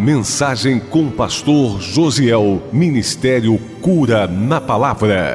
[0.00, 2.70] Mensagem com Pastor Josiel.
[2.72, 5.34] Ministério Cura na Palavra.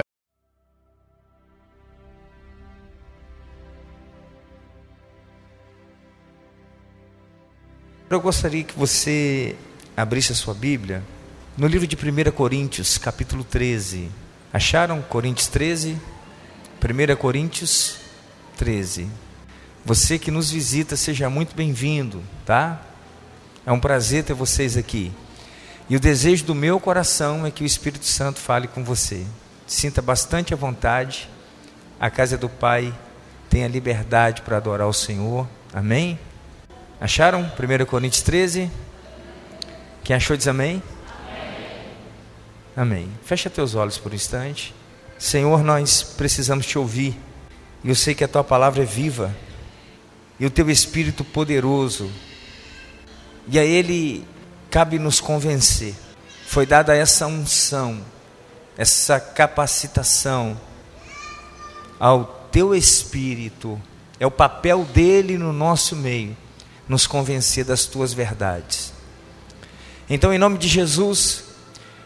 [8.10, 9.56] Eu gostaria que você
[9.96, 11.04] abrisse a sua Bíblia
[11.56, 14.10] no livro de 1 Coríntios, capítulo 13.
[14.52, 15.96] Acharam Coríntios 13?
[16.82, 17.98] 1 Coríntios
[18.58, 19.08] 13.
[19.86, 22.95] Você que nos visita, seja muito bem-vindo, tá?
[23.66, 25.12] É um prazer ter vocês aqui.
[25.90, 29.26] E o desejo do meu coração é que o Espírito Santo fale com você.
[29.66, 31.30] Sinta bastante à vontade.
[32.00, 32.94] A casa do Pai
[33.50, 35.48] tem a liberdade para adorar o Senhor.
[35.74, 36.20] Amém?
[37.02, 37.42] Acharam?
[37.42, 38.70] 1 Coríntios 13.
[40.04, 40.82] Quem achou diz amém?
[42.76, 43.00] amém?
[43.00, 43.10] Amém.
[43.24, 44.76] Fecha teus olhos por um instante.
[45.18, 47.18] Senhor, nós precisamos te ouvir.
[47.84, 49.36] E eu sei que a tua palavra é viva.
[50.40, 52.12] E o teu espírito poderoso
[53.48, 54.26] e a Ele
[54.70, 55.96] cabe nos convencer.
[56.48, 58.02] Foi dada essa unção,
[58.78, 60.60] essa capacitação
[62.00, 63.82] ao Teu Espírito.
[64.20, 66.36] É o papel dele no nosso meio,
[66.88, 68.94] nos convencer das Tuas verdades.
[70.10, 71.46] Então, em nome de Jesus,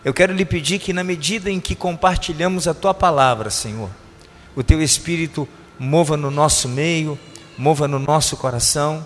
[0.04, 3.90] eu quero lhe pedir que, na medida em que compartilhamos a Tua palavra, Senhor,
[4.56, 7.20] o Teu Espírito mova no nosso meio,
[7.58, 9.06] mova no nosso coração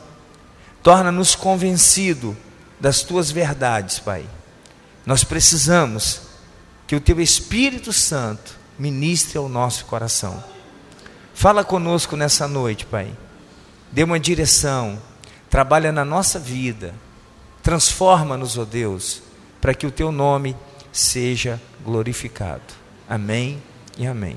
[0.84, 2.36] Torna-nos convencido
[2.78, 4.26] das tuas verdades, Pai.
[5.06, 6.22] Nós precisamos
[6.86, 10.44] que o teu Espírito Santo ministre ao nosso coração.
[11.34, 13.12] Fala conosco nessa noite, Pai.
[13.92, 15.02] Dê uma direção,
[15.50, 16.94] trabalha na nossa vida,
[17.62, 19.24] transforma-nos, ó oh Deus,
[19.62, 20.56] para que o teu nome
[20.92, 22.62] seja glorificado.
[23.08, 23.62] Amém
[23.98, 24.36] e amém.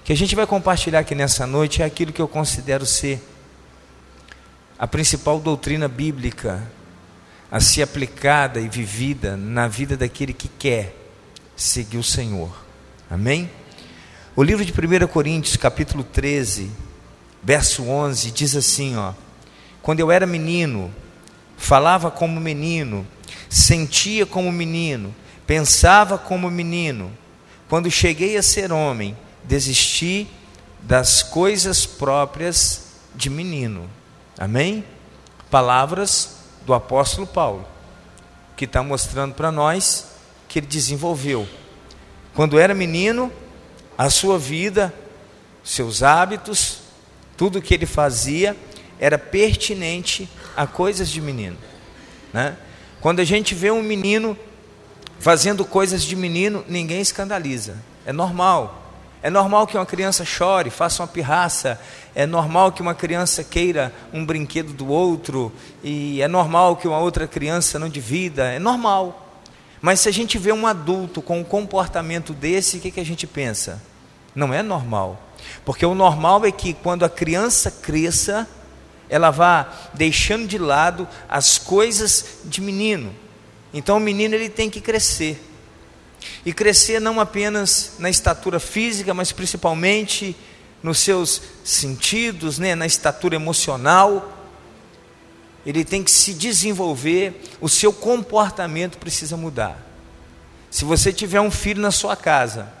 [0.00, 3.22] O que a gente vai compartilhar aqui nessa noite é aquilo que eu considero ser
[4.82, 6.68] a principal doutrina bíblica
[7.48, 10.96] a ser aplicada e vivida na vida daquele que quer
[11.54, 12.50] seguir o Senhor.
[13.08, 13.48] Amém?
[14.34, 16.68] O livro de 1 Coríntios, capítulo 13,
[17.40, 19.12] verso 11, diz assim, ó:
[19.80, 20.92] Quando eu era menino,
[21.56, 23.06] falava como menino,
[23.48, 25.14] sentia como menino,
[25.46, 27.12] pensava como menino.
[27.68, 30.26] Quando cheguei a ser homem, desisti
[30.80, 33.88] das coisas próprias de menino.
[34.42, 34.84] Amém?
[35.52, 37.64] Palavras do apóstolo Paulo,
[38.56, 40.16] que está mostrando para nós
[40.48, 41.46] que ele desenvolveu.
[42.34, 43.30] Quando era menino,
[43.96, 44.92] a sua vida,
[45.62, 46.78] seus hábitos,
[47.36, 48.56] tudo que ele fazia
[48.98, 51.56] era pertinente a coisas de menino.
[52.32, 52.56] Né?
[53.00, 54.36] Quando a gente vê um menino
[55.20, 57.76] fazendo coisas de menino, ninguém escandaliza.
[58.04, 58.82] É normal.
[59.22, 61.80] É normal que uma criança chore, faça uma pirraça.
[62.14, 65.52] É normal que uma criança queira um brinquedo do outro.
[65.82, 68.44] E é normal que uma outra criança não divida.
[68.44, 69.40] É normal.
[69.80, 73.04] Mas se a gente vê um adulto com um comportamento desse, o que, que a
[73.04, 73.82] gente pensa?
[74.34, 75.20] Não é normal.
[75.64, 78.48] Porque o normal é que quando a criança cresça,
[79.08, 83.12] ela vá deixando de lado as coisas de menino.
[83.74, 85.42] Então o menino ele tem que crescer.
[86.46, 90.36] E crescer não apenas na estatura física, mas principalmente
[90.82, 94.38] nos seus sentidos, né, na estatura emocional.
[95.64, 99.78] Ele tem que se desenvolver, o seu comportamento precisa mudar.
[100.70, 102.72] Se você tiver um filho na sua casa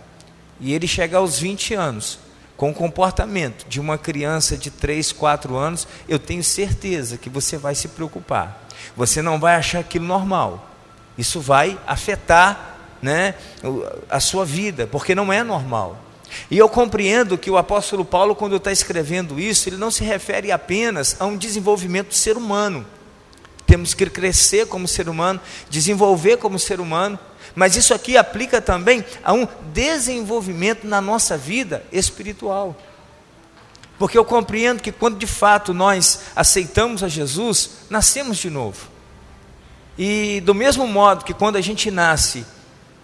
[0.58, 2.18] e ele chegar aos 20 anos
[2.56, 7.56] com o comportamento de uma criança de 3, 4 anos, eu tenho certeza que você
[7.56, 8.68] vai se preocupar.
[8.96, 10.70] Você não vai achar aquilo normal.
[11.16, 13.34] Isso vai afetar né,
[14.08, 15.98] a sua vida, porque não é normal.
[16.50, 20.52] E eu compreendo que o apóstolo Paulo, quando está escrevendo isso, ele não se refere
[20.52, 22.86] apenas a um desenvolvimento do ser humano.
[23.66, 27.18] Temos que crescer como ser humano, desenvolver como ser humano,
[27.54, 32.76] mas isso aqui aplica também a um desenvolvimento na nossa vida espiritual.
[33.98, 38.88] Porque eu compreendo que quando de fato nós aceitamos a Jesus, nascemos de novo.
[39.96, 42.44] E do mesmo modo que quando a gente nasce,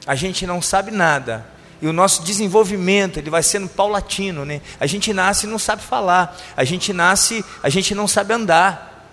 [0.07, 1.47] a gente não sabe nada.
[1.81, 4.61] E o nosso desenvolvimento, ele vai sendo paulatino, né?
[4.81, 6.37] A gente nasce e não sabe falar.
[6.57, 9.07] A gente nasce, a gente não sabe andar.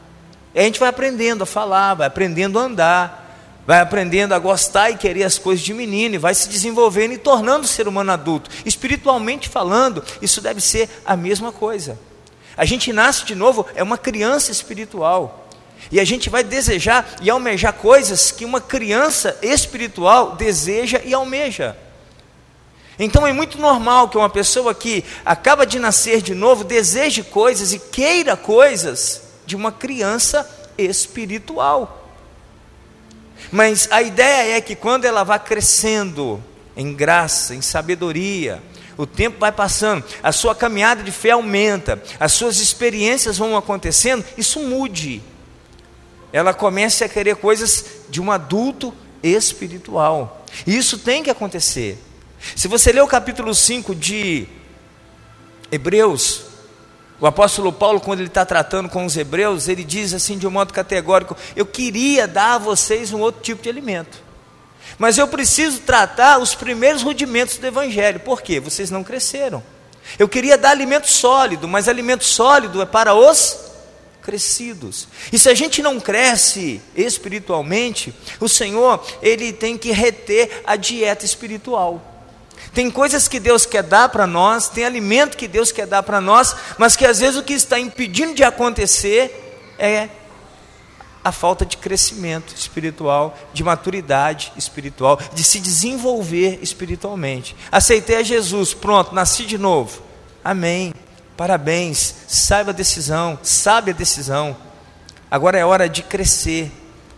[0.54, 4.90] E a gente vai aprendendo a falar, vai aprendendo a andar, vai aprendendo a gostar
[4.90, 8.50] e querer as coisas de menino, e vai se desenvolvendo e tornando ser humano adulto.
[8.66, 12.00] Espiritualmente falando, isso deve ser a mesma coisa.
[12.58, 15.50] A gente nasce de novo, é uma criança espiritual.
[15.92, 21.78] E a gente vai desejar e almejar coisas que uma criança espiritual deseja e almeja.
[22.98, 27.74] Então é muito normal que uma pessoa que acaba de nascer de novo deseje coisas
[27.74, 32.10] e queira coisas de uma criança espiritual.
[33.52, 36.42] Mas a ideia é que quando ela vá crescendo
[36.76, 38.62] em graça, em sabedoria,
[38.98, 44.24] o tempo vai passando, a sua caminhada de fé aumenta, as suas experiências vão acontecendo,
[44.38, 45.22] isso mude.
[46.32, 50.46] Ela comece a querer coisas de um adulto espiritual.
[50.66, 51.98] E isso tem que acontecer.
[52.56, 54.48] Se você ler o capítulo 5 de
[55.72, 56.44] Hebreus,
[57.20, 60.52] o apóstolo Paulo, quando ele está tratando com os hebreus, ele diz assim de um
[60.52, 64.18] modo categórico: Eu queria dar a vocês um outro tipo de alimento,
[64.98, 68.60] mas eu preciso tratar os primeiros rudimentos do evangelho, por quê?
[68.60, 69.64] Vocês não cresceram.
[70.20, 73.58] Eu queria dar alimento sólido, mas alimento sólido é para os
[74.22, 75.08] crescidos.
[75.32, 81.26] E se a gente não cresce espiritualmente, o Senhor, ele tem que reter a dieta
[81.26, 82.15] espiritual.
[82.74, 86.20] Tem coisas que Deus quer dar para nós, tem alimento que Deus quer dar para
[86.20, 90.10] nós, mas que às vezes o que está impedindo de acontecer é
[91.24, 97.56] a falta de crescimento espiritual, de maturidade espiritual, de se desenvolver espiritualmente.
[97.72, 100.04] Aceitei a Jesus, pronto, nasci de novo.
[100.44, 100.94] Amém.
[101.36, 104.56] Parabéns, saiba a decisão, sabe a decisão.
[105.30, 106.72] Agora é hora de crescer,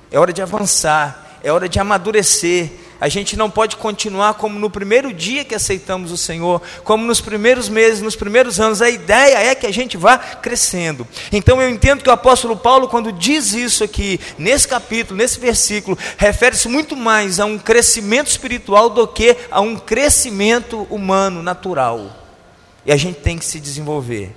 [0.10, 2.72] é hora de avançar, é hora de amadurecer.
[3.00, 7.22] A gente não pode continuar como no primeiro dia que aceitamos o Senhor, como nos
[7.22, 8.82] primeiros meses, nos primeiros anos.
[8.82, 11.08] A ideia é que a gente vá crescendo.
[11.32, 15.98] Então eu entendo que o apóstolo Paulo, quando diz isso aqui, nesse capítulo, nesse versículo,
[16.18, 22.28] refere-se muito mais a um crescimento espiritual do que a um crescimento humano, natural
[22.88, 24.34] e a gente tem que se desenvolver.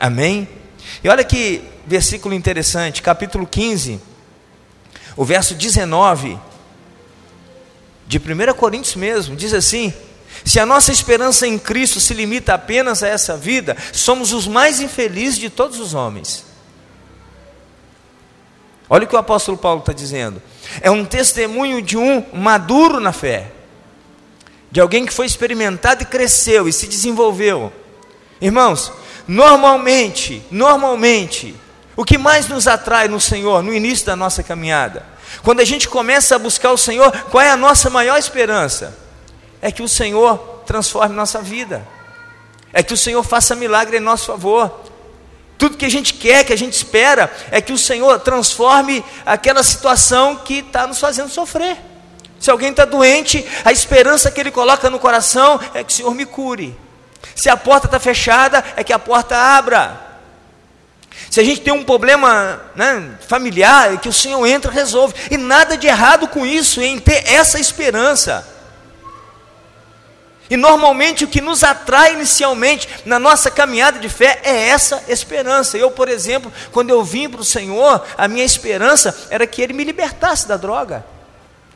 [0.00, 0.48] Amém?
[1.04, 4.00] E olha que versículo interessante, capítulo 15,
[5.14, 6.38] o verso 19
[8.06, 9.92] de 1 Coríntios mesmo, diz assim:
[10.44, 14.80] se a nossa esperança em Cristo se limita apenas a essa vida, somos os mais
[14.80, 16.44] infelizes de todos os homens.
[18.88, 20.40] Olha o que o apóstolo Paulo está dizendo.
[20.80, 23.52] É um testemunho de um maduro na fé
[24.70, 27.72] de alguém que foi experimentado e cresceu e se desenvolveu.
[28.40, 28.92] Irmãos,
[29.26, 31.54] normalmente, normalmente,
[31.96, 35.04] o que mais nos atrai no Senhor no início da nossa caminhada,
[35.42, 38.96] quando a gente começa a buscar o Senhor, qual é a nossa maior esperança?
[39.60, 41.86] É que o Senhor transforme nossa vida,
[42.72, 44.80] é que o Senhor faça milagre em nosso favor.
[45.56, 49.62] Tudo que a gente quer, que a gente espera, é que o Senhor transforme aquela
[49.62, 51.78] situação que está nos fazendo sofrer.
[52.38, 56.14] Se alguém está doente, a esperança que ele coloca no coração é que o Senhor
[56.14, 56.76] me cure.
[57.34, 60.05] Se a porta está fechada, é que a porta abra.
[61.30, 65.14] Se a gente tem um problema né, familiar, é que o Senhor entra e resolve.
[65.30, 68.46] E nada de errado com isso, em ter essa esperança.
[70.48, 75.76] E normalmente o que nos atrai inicialmente na nossa caminhada de fé é essa esperança.
[75.76, 79.72] Eu, por exemplo, quando eu vim para o Senhor, a minha esperança era que Ele
[79.72, 81.04] me libertasse da droga.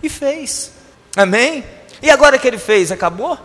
[0.02, 0.70] E fez.
[1.16, 1.64] Amém?
[2.02, 3.38] E agora que ele fez, acabou?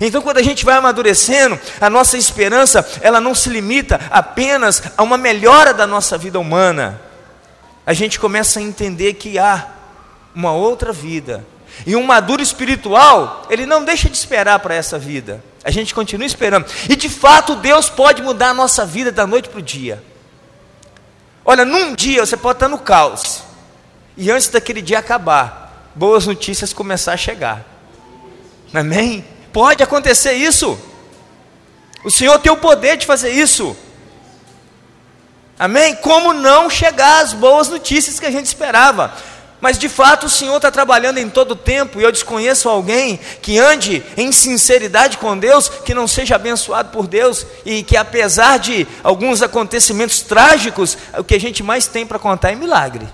[0.00, 5.02] Então, quando a gente vai amadurecendo, a nossa esperança, ela não se limita apenas a
[5.02, 7.00] uma melhora da nossa vida humana.
[7.86, 9.68] A gente começa a entender que há
[10.34, 11.44] uma outra vida.
[11.86, 15.42] E um maduro espiritual, ele não deixa de esperar para essa vida.
[15.64, 16.66] A gente continua esperando.
[16.88, 20.02] E de fato, Deus pode mudar a nossa vida da noite para o dia.
[21.44, 23.42] Olha, num dia você pode estar no caos.
[24.16, 27.64] E antes daquele dia acabar, boas notícias começar a chegar.
[28.72, 29.24] Amém?
[29.52, 30.78] Pode acontecer isso.
[32.04, 33.76] O Senhor tem o poder de fazer isso.
[35.58, 35.94] Amém?
[35.96, 39.14] Como não chegar às boas notícias que a gente esperava?
[39.60, 43.20] Mas de fato o Senhor está trabalhando em todo o tempo, e eu desconheço alguém
[43.40, 48.58] que ande em sinceridade com Deus, que não seja abençoado por Deus, e que apesar
[48.58, 53.06] de alguns acontecimentos trágicos, o que a gente mais tem para contar é milagre.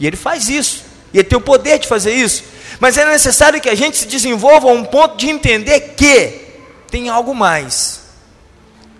[0.00, 0.88] E Ele faz isso.
[1.12, 2.44] E ele tem o poder de fazer isso.
[2.80, 6.48] Mas é necessário que a gente se desenvolva a um ponto de entender que
[6.90, 8.00] tem algo mais.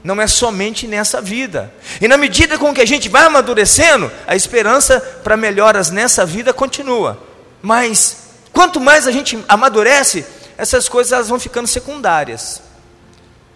[0.02, 1.72] Não é somente nessa vida.
[2.00, 6.52] E na medida com que a gente vai amadurecendo, a esperança para melhoras nessa vida
[6.52, 7.22] continua.
[7.60, 8.16] Mas
[8.52, 10.24] quanto mais a gente amadurece,
[10.56, 12.62] essas coisas elas vão ficando secundárias.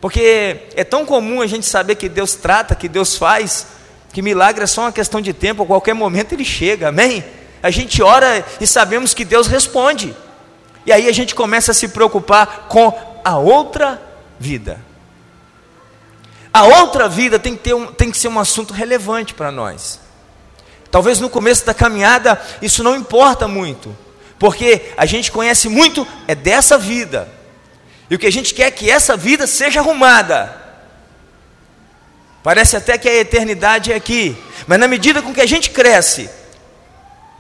[0.01, 3.67] Porque é tão comum a gente saber que Deus trata, que Deus faz,
[4.13, 7.25] que milagre é só uma questão de tempo, a qualquer momento ele chega, amém?
[7.63, 10.15] A gente ora e sabemos que Deus responde.
[10.85, 12.93] E aí a gente começa a se preocupar com
[13.25, 14.03] a outra
[14.39, 14.81] vida.
[16.53, 20.01] A outra vida tem que, ter um, tem que ser um assunto relevante para nós.
[20.91, 23.97] Talvez no começo da caminhada isso não importa muito,
[24.39, 27.29] porque a gente conhece muito é dessa vida.
[28.11, 30.61] E o que a gente quer é que essa vida seja arrumada.
[32.43, 36.29] Parece até que a eternidade é aqui, mas na medida com que a gente cresce,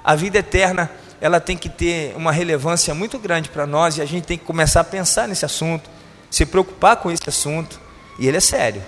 [0.04, 0.90] a vida eterna
[1.20, 4.44] ela tem que ter uma relevância muito grande para nós e a gente tem que
[4.44, 5.88] começar a pensar nesse assunto,
[6.28, 7.80] se preocupar com esse assunto,
[8.18, 8.82] e ele é sério.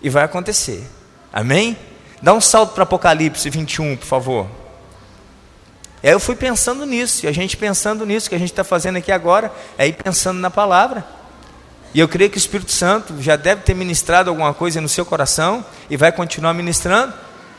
[0.00, 0.88] E vai acontecer.
[1.32, 1.76] Amém?
[2.22, 4.46] Dá um salto para Apocalipse 21, por favor.
[6.02, 8.96] Aí eu fui pensando nisso, e a gente pensando nisso que a gente está fazendo
[8.96, 11.04] aqui agora, é ir pensando na palavra.
[11.92, 15.04] E eu creio que o Espírito Santo já deve ter ministrado alguma coisa no seu
[15.04, 17.12] coração e vai continuar ministrando.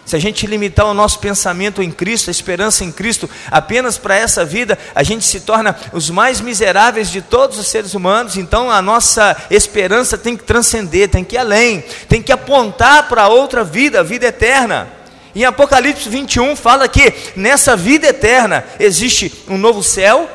[0.10, 4.16] Se a gente limitar o nosso pensamento em Cristo, a esperança em Cristo, apenas para
[4.16, 8.36] essa vida, a gente se torna os mais miseráveis de todos os seres humanos.
[8.36, 13.28] Então a nossa esperança tem que transcender, tem que ir além, tem que apontar para
[13.28, 14.88] outra vida, a vida eterna.
[15.36, 20.28] Em Apocalipse 21 fala que nessa vida eterna existe um novo céu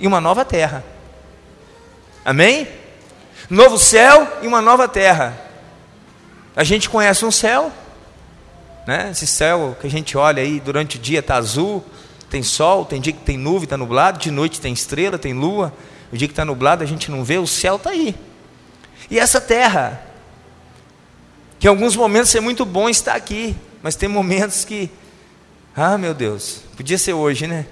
[0.00, 0.82] e uma nova terra.
[2.24, 2.66] Amém?
[3.50, 5.38] Novo céu e uma nova terra.
[6.56, 7.70] A gente conhece um céu,
[8.86, 9.10] né?
[9.10, 11.84] Esse céu que a gente olha aí durante o dia está azul,
[12.28, 15.72] tem sol, tem dia que tem nuvem, está nublado, de noite tem estrela, tem lua.
[16.12, 18.14] O dia que está nublado a gente não vê, o céu está aí.
[19.10, 20.02] E essa terra,
[21.58, 24.90] que em alguns momentos é muito bom estar aqui, mas tem momentos que,
[25.76, 27.66] ah meu Deus, podia ser hoje, né?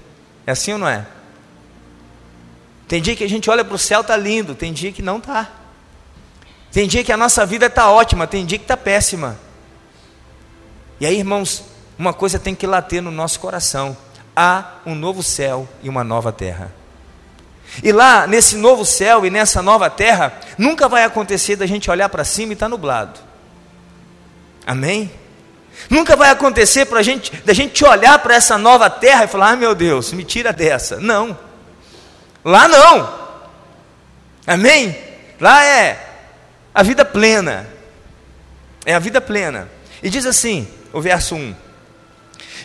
[0.47, 1.07] É assim ou não é?
[2.87, 5.19] Tem dia que a gente olha para o céu, está lindo, tem dia que não
[5.19, 5.51] está.
[6.73, 9.39] Tem dia que a nossa vida está ótima, tem dia que está péssima.
[11.01, 11.65] E aí, irmãos,
[11.99, 13.97] uma coisa tem que later no nosso coração:
[14.37, 16.71] há um novo céu e uma nova terra.
[17.83, 22.09] E lá, nesse novo céu e nessa nova terra, nunca vai acontecer da gente olhar
[22.09, 23.19] para cima e estar tá nublado.
[24.67, 25.11] Amém?
[25.89, 29.57] Nunca vai acontecer para gente, da gente olhar para essa nova terra e falar: ah,
[29.57, 31.01] meu Deus, me tira dessa.
[31.01, 31.39] Não.
[32.45, 33.21] Lá não.
[34.47, 34.97] Amém?
[35.41, 36.07] Lá é
[36.75, 37.69] a vida plena.
[38.85, 39.69] É a vida plena.
[40.03, 41.55] E diz assim: o verso 1: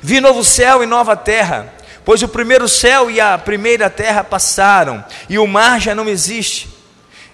[0.01, 5.03] Vi novo céu e nova terra, pois o primeiro céu e a primeira terra passaram,
[5.29, 6.69] e o mar já não existe.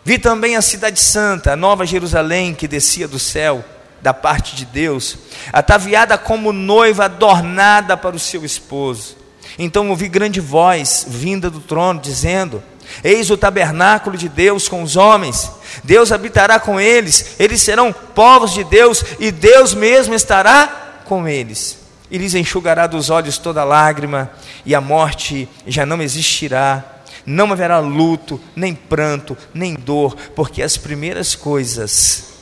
[0.03, 3.63] Vi também a cidade santa, a nova Jerusalém, que descia do céu,
[4.01, 5.17] da parte de Deus,
[5.53, 9.15] ataviada como noiva adornada para o seu esposo.
[9.59, 12.63] Então ouvi grande voz vinda do trono, dizendo:
[13.03, 15.51] Eis o tabernáculo de Deus com os homens,
[15.83, 21.79] Deus habitará com eles, eles serão povos de Deus, e Deus mesmo estará com eles.
[22.09, 24.31] E lhes enxugará dos olhos toda lágrima,
[24.65, 26.83] e a morte já não existirá.
[27.25, 32.33] Não haverá luto, nem pranto, nem dor, porque as primeiras coisas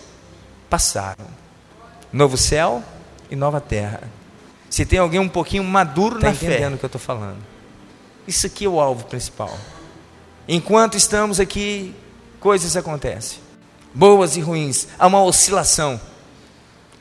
[0.70, 1.26] passaram.
[2.14, 2.82] Novo céu
[3.30, 4.02] e nova terra.
[4.70, 7.40] Se tem alguém um pouquinho maduro tá na fé, entendendo o que eu estou falando.
[8.28, 9.58] Isso aqui é o alvo principal.
[10.52, 11.94] Enquanto estamos aqui,
[12.40, 13.38] coisas acontecem,
[13.94, 16.02] boas e ruins, há uma oscilação.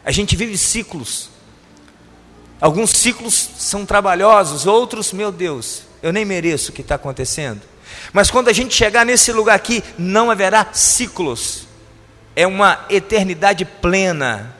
[0.05, 1.31] A gente vive ciclos.
[2.61, 7.62] Alguns ciclos são trabalhosos, outros, meu Deus, eu nem mereço o que está acontecendo.
[8.12, 11.67] Mas quando a gente chegar nesse lugar aqui, não haverá ciclos,
[12.37, 14.55] é uma eternidade plena.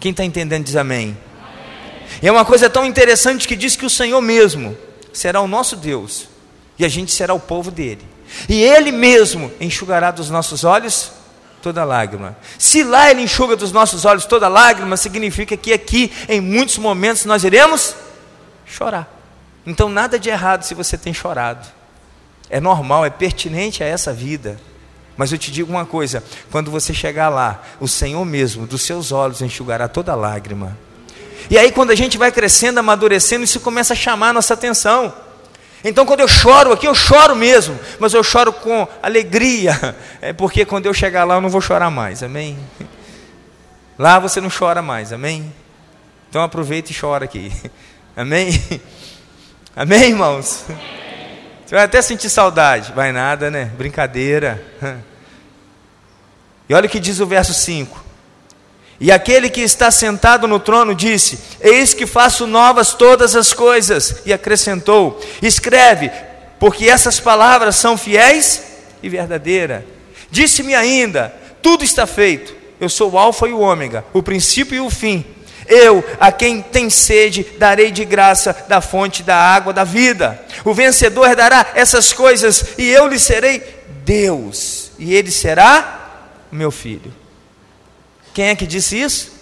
[0.00, 1.16] Quem está entendendo diz amém.
[1.40, 2.18] amém.
[2.20, 4.76] E é uma coisa tão interessante que diz que o Senhor mesmo
[5.12, 6.36] será o nosso Deus
[6.78, 8.06] e a gente será o povo dele.
[8.48, 11.12] E ele mesmo enxugará dos nossos olhos
[11.62, 12.36] toda lágrima.
[12.58, 17.24] Se lá ele enxuga dos nossos olhos toda lágrima, significa que aqui, em muitos momentos,
[17.24, 17.94] nós iremos
[18.66, 19.08] chorar.
[19.66, 21.66] Então, nada de errado se você tem chorado.
[22.48, 24.58] É normal, é pertinente a essa vida.
[25.16, 29.12] Mas eu te digo uma coisa: quando você chegar lá, o Senhor mesmo, dos seus
[29.12, 30.78] olhos, enxugará toda lágrima.
[31.50, 35.12] E aí, quando a gente vai crescendo, amadurecendo, isso começa a chamar a nossa atenção.
[35.84, 40.64] Então, quando eu choro aqui, eu choro mesmo, mas eu choro com alegria, é porque
[40.64, 42.58] quando eu chegar lá, eu não vou chorar mais, amém?
[43.98, 45.52] Lá você não chora mais, amém?
[46.28, 47.52] Então aproveita e chora aqui,
[48.16, 48.52] amém?
[49.74, 50.64] Amém, irmãos?
[51.66, 53.72] Você vai até sentir saudade, vai nada, né?
[53.76, 54.64] Brincadeira.
[56.68, 58.07] E olha o que diz o verso 5:
[59.00, 64.22] e aquele que está sentado no trono disse: Eis que faço novas todas as coisas.
[64.26, 66.10] E acrescentou: Escreve,
[66.58, 68.62] porque essas palavras são fiéis
[69.02, 69.84] e verdadeiras.
[70.30, 72.56] Disse-me ainda: Tudo está feito.
[72.80, 75.24] Eu sou o Alfa e o Ômega, o princípio e o fim.
[75.66, 80.42] Eu, a quem tem sede, darei de graça da fonte da água da vida.
[80.64, 83.62] O vencedor dará essas coisas, e eu lhe serei
[84.04, 87.12] Deus, e ele será meu filho.
[88.32, 89.32] Quem é que disse isso?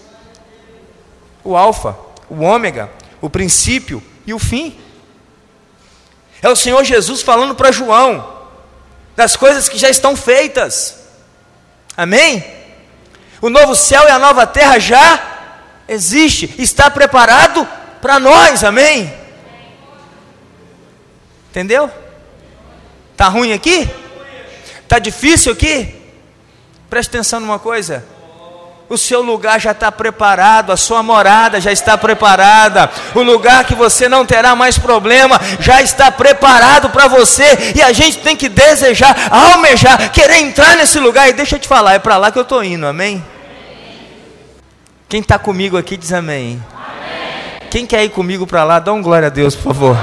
[1.45, 1.97] O Alfa,
[2.28, 2.90] o Ômega,
[3.21, 4.78] o princípio e o fim.
[6.43, 8.37] É o Senhor Jesus falando para João
[9.14, 11.07] das coisas que já estão feitas.
[11.97, 12.45] Amém?
[13.40, 15.37] O novo céu e a nova terra já
[15.88, 17.66] existe, está preparado
[18.00, 18.62] para nós.
[18.62, 19.12] Amém?
[21.50, 21.90] Entendeu?
[23.16, 23.88] Tá ruim aqui?
[24.87, 25.95] Tá difícil aqui?
[26.90, 28.05] Preste atenção numa coisa.
[28.88, 33.75] O seu lugar já está preparado, a sua morada já está preparada, o lugar que
[33.75, 38.49] você não terá mais problema já está preparado para você, e a gente tem que
[38.49, 41.28] desejar, almejar, querer entrar nesse lugar.
[41.28, 43.25] E deixa eu te falar, é para lá que eu estou indo, amém?
[45.09, 46.62] Quem está comigo aqui diz amém.
[47.71, 49.97] Quem quer ir comigo para lá, dá um glória a Deus, por favor.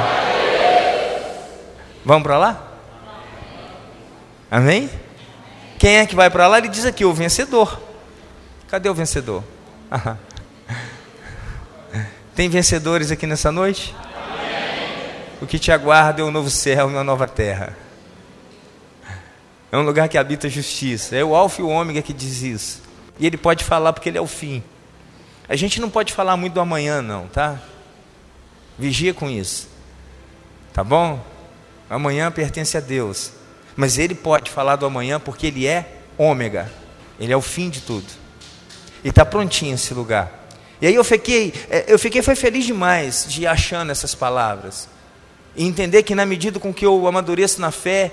[2.04, 2.62] Vamos para lá?
[4.52, 4.90] Amém?
[5.80, 6.58] Quem é que vai para lá?
[6.58, 7.93] Ele diz aqui: o vencedor.
[8.74, 9.44] Cadê o vencedor?
[12.34, 13.96] Tem vencedores aqui nessa noite?
[15.40, 17.78] O que te aguarda é um novo céu e uma nova terra.
[19.72, 21.16] É um lugar que habita justiça.
[21.16, 22.82] É o Alfa e o Ômega que diz isso.
[23.20, 24.64] E ele pode falar porque ele é o fim.
[25.48, 27.62] A gente não pode falar muito do amanhã, não, tá?
[28.80, 29.70] Vigia com isso.
[30.74, 31.24] Tá bom?
[31.88, 33.34] Amanhã pertence a Deus.
[33.76, 36.72] Mas ele pode falar do amanhã porque ele é ômega.
[37.20, 38.23] Ele é o fim de tudo.
[39.04, 40.48] E está prontinho esse lugar.
[40.82, 44.88] E aí eu fiquei, é, eu fiquei foi feliz demais de ir achando essas palavras.
[45.56, 48.12] E entender que na medida com que eu amadureço na fé,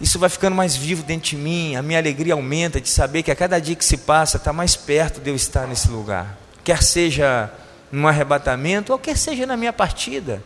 [0.00, 3.30] isso vai ficando mais vivo dentro de mim, a minha alegria aumenta de saber que
[3.30, 6.36] a cada dia que se passa está mais perto de eu estar nesse lugar.
[6.62, 7.50] Quer seja
[7.90, 10.42] num arrebatamento, ou quer seja na minha partida.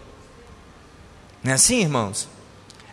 [1.42, 2.28] Não é assim, irmãos?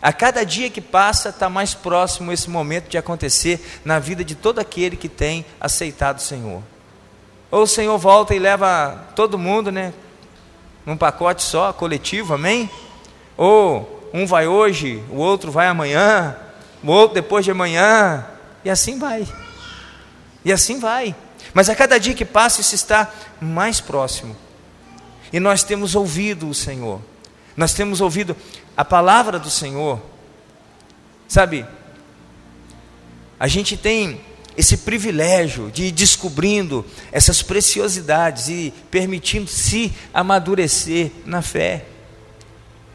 [0.06, 4.36] A cada dia que passa, está mais próximo esse momento de acontecer na vida de
[4.36, 6.62] todo aquele que tem aceitado o Senhor.
[7.50, 9.92] Ou o Senhor volta e leva todo mundo, né?
[10.86, 12.70] Num pacote só, coletivo, amém?
[13.36, 16.36] Ou um vai hoje, o outro vai amanhã,
[16.84, 18.24] o outro depois de amanhã,
[18.64, 19.26] e assim vai.
[20.44, 21.16] E assim vai.
[21.52, 23.10] Mas a cada dia que passa, isso está
[23.40, 24.36] mais próximo.
[25.32, 27.00] E nós temos ouvido o Senhor.
[27.56, 28.36] Nós temos ouvido
[28.76, 30.00] a palavra do Senhor.
[31.26, 31.66] Sabe?
[33.38, 34.20] A gente tem
[34.56, 41.84] esse privilégio de ir descobrindo essas preciosidades e permitindo se amadurecer na fé.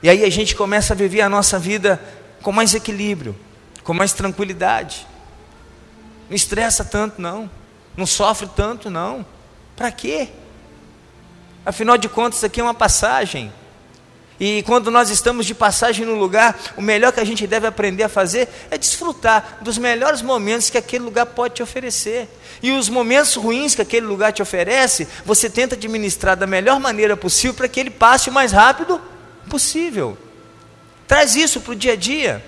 [0.02, 2.02] E aí a gente começa a viver a nossa vida
[2.42, 3.36] com mais equilíbrio,
[3.84, 5.06] com mais tranquilidade.
[6.28, 7.50] Não estressa tanto, não.
[7.96, 9.26] Não sofre tanto, não.
[9.76, 10.30] Para quê?
[11.64, 13.54] Afinal de contas, isso aqui é uma passagem.
[14.44, 18.02] E quando nós estamos de passagem no lugar, o melhor que a gente deve aprender
[18.02, 22.28] a fazer é desfrutar dos melhores momentos que aquele lugar pode te oferecer.
[22.60, 27.16] E os momentos ruins que aquele lugar te oferece, você tenta administrar da melhor maneira
[27.16, 29.00] possível para que ele passe o mais rápido
[29.48, 30.18] possível.
[31.08, 32.44] Traz isso para o dia a dia.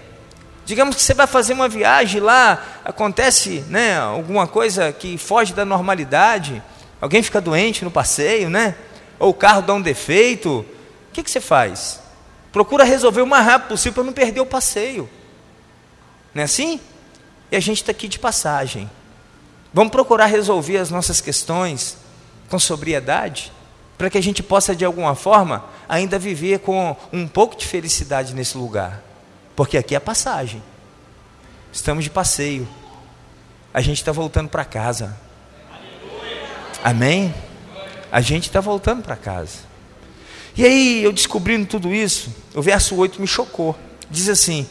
[0.66, 5.64] Digamos que você vai fazer uma viagem lá, acontece né, alguma coisa que foge da
[5.64, 6.60] normalidade,
[7.00, 8.74] alguém fica doente no passeio, né?
[9.20, 10.66] Ou o carro dá um defeito,
[11.14, 12.02] que, que você faz?
[12.52, 15.10] Procura resolver o mais rápido possível para não perder o passeio.
[16.34, 16.80] Não é assim?
[17.52, 18.90] E a gente está aqui de passagem.
[19.74, 21.98] Vamos procurar resolver as nossas questões
[22.50, 23.52] com sobriedade,
[23.98, 28.34] para que a gente possa, de alguma forma, ainda viver com um pouco de felicidade
[28.34, 29.02] nesse lugar.
[29.56, 30.62] Porque aqui é passagem.
[31.72, 32.68] Estamos de passeio.
[33.74, 35.18] A gente está voltando para casa.
[36.84, 37.34] Amém?
[38.12, 39.73] A gente está voltando para casa.
[40.56, 43.76] E aí, eu descobrindo tudo isso, o verso 8 me chocou.
[44.10, 44.68] Diz assim: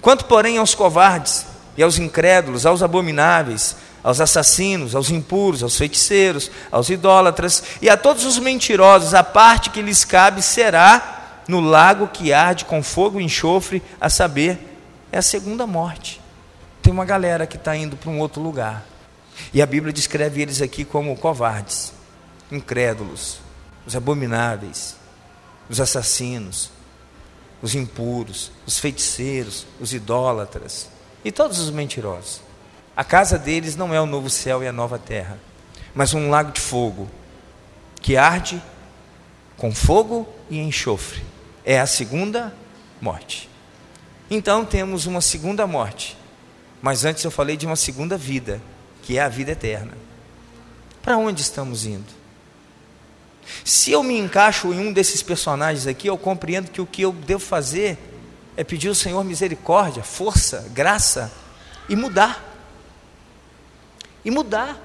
[0.00, 6.50] Quanto, porém, aos covardes e aos incrédulos, aos abomináveis, aos assassinos, aos impuros, aos feiticeiros,
[6.70, 12.08] aos idólatras e a todos os mentirosos, a parte que lhes cabe será no lago
[12.08, 14.58] que arde com fogo e enxofre, a saber,
[15.10, 16.20] é a segunda morte.
[16.82, 18.84] Tem uma galera que está indo para um outro lugar.
[19.52, 21.92] E a Bíblia descreve eles aqui como covardes,
[22.50, 23.38] incrédulos,
[23.86, 24.96] os abomináveis,
[25.72, 26.70] os assassinos,
[27.62, 30.90] os impuros, os feiticeiros, os idólatras
[31.24, 32.42] e todos os mentirosos.
[32.94, 35.40] A casa deles não é o novo céu e a nova terra,
[35.94, 37.08] mas um lago de fogo
[38.02, 38.62] que arde
[39.56, 41.22] com fogo e enxofre.
[41.64, 42.54] É a segunda
[43.00, 43.48] morte.
[44.30, 46.18] Então temos uma segunda morte.
[46.82, 48.60] Mas antes eu falei de uma segunda vida,
[49.02, 49.96] que é a vida eterna.
[51.00, 52.21] Para onde estamos indo?
[53.64, 57.12] Se eu me encaixo em um desses personagens aqui, eu compreendo que o que eu
[57.12, 57.98] devo fazer
[58.56, 61.32] é pedir ao Senhor misericórdia, força, graça
[61.88, 62.42] e mudar.
[64.24, 64.78] E mudar.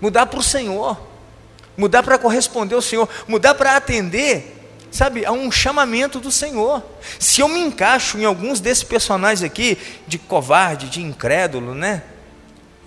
[0.00, 0.98] Mudar para o Senhor.
[1.76, 3.08] Mudar para corresponder ao Senhor.
[3.26, 6.82] Mudar para atender, sabe, a um chamamento do Senhor.
[7.18, 12.02] Se eu me encaixo em alguns desses personagens aqui, de covarde, de incrédulo, né?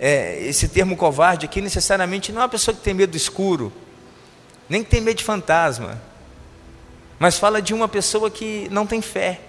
[0.00, 3.72] É, esse termo covarde aqui necessariamente não é uma pessoa que tem medo do escuro
[4.68, 6.00] nem que tem medo de fantasma.
[7.18, 9.40] mas fala de uma pessoa que não tem fé.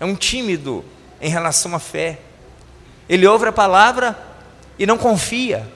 [0.00, 0.84] É um tímido
[1.20, 2.18] em relação à fé.
[3.08, 4.18] Ele ouve a palavra
[4.78, 5.70] e não confia.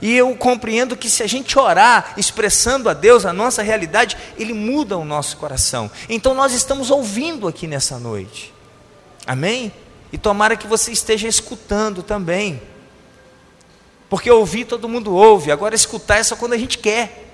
[0.00, 4.54] E eu compreendo que se a gente orar expressando a Deus a nossa realidade, Ele
[4.54, 5.90] muda o nosso coração.
[6.08, 8.54] Então nós estamos ouvindo aqui nessa noite.
[9.26, 9.72] Amém?
[10.12, 12.62] E tomara que você esteja escutando também.
[14.10, 17.28] Porque ouvir todo mundo ouve, agora escutar é só quando a gente quer.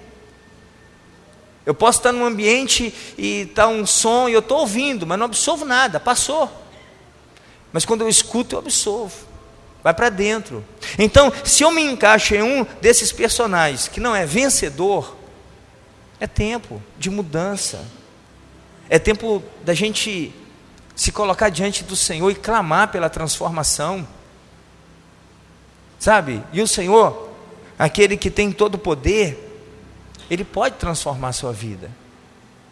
[1.64, 5.26] Eu posso estar num ambiente e está um som e eu estou ouvindo, mas não
[5.26, 6.48] absorvo nada, passou.
[7.72, 9.26] Mas quando eu escuto, eu absorvo
[9.86, 10.64] vai para dentro.
[10.98, 15.16] Então, se eu me encaixo em um desses personagens que não é vencedor,
[16.18, 17.86] é tempo de mudança.
[18.90, 20.34] É tempo da gente
[20.96, 24.04] se colocar diante do Senhor e clamar pela transformação.
[25.98, 26.42] Sabe?
[26.52, 27.30] E o Senhor,
[27.78, 29.42] aquele que tem todo o poder,
[30.30, 31.90] ele pode transformar a sua vida.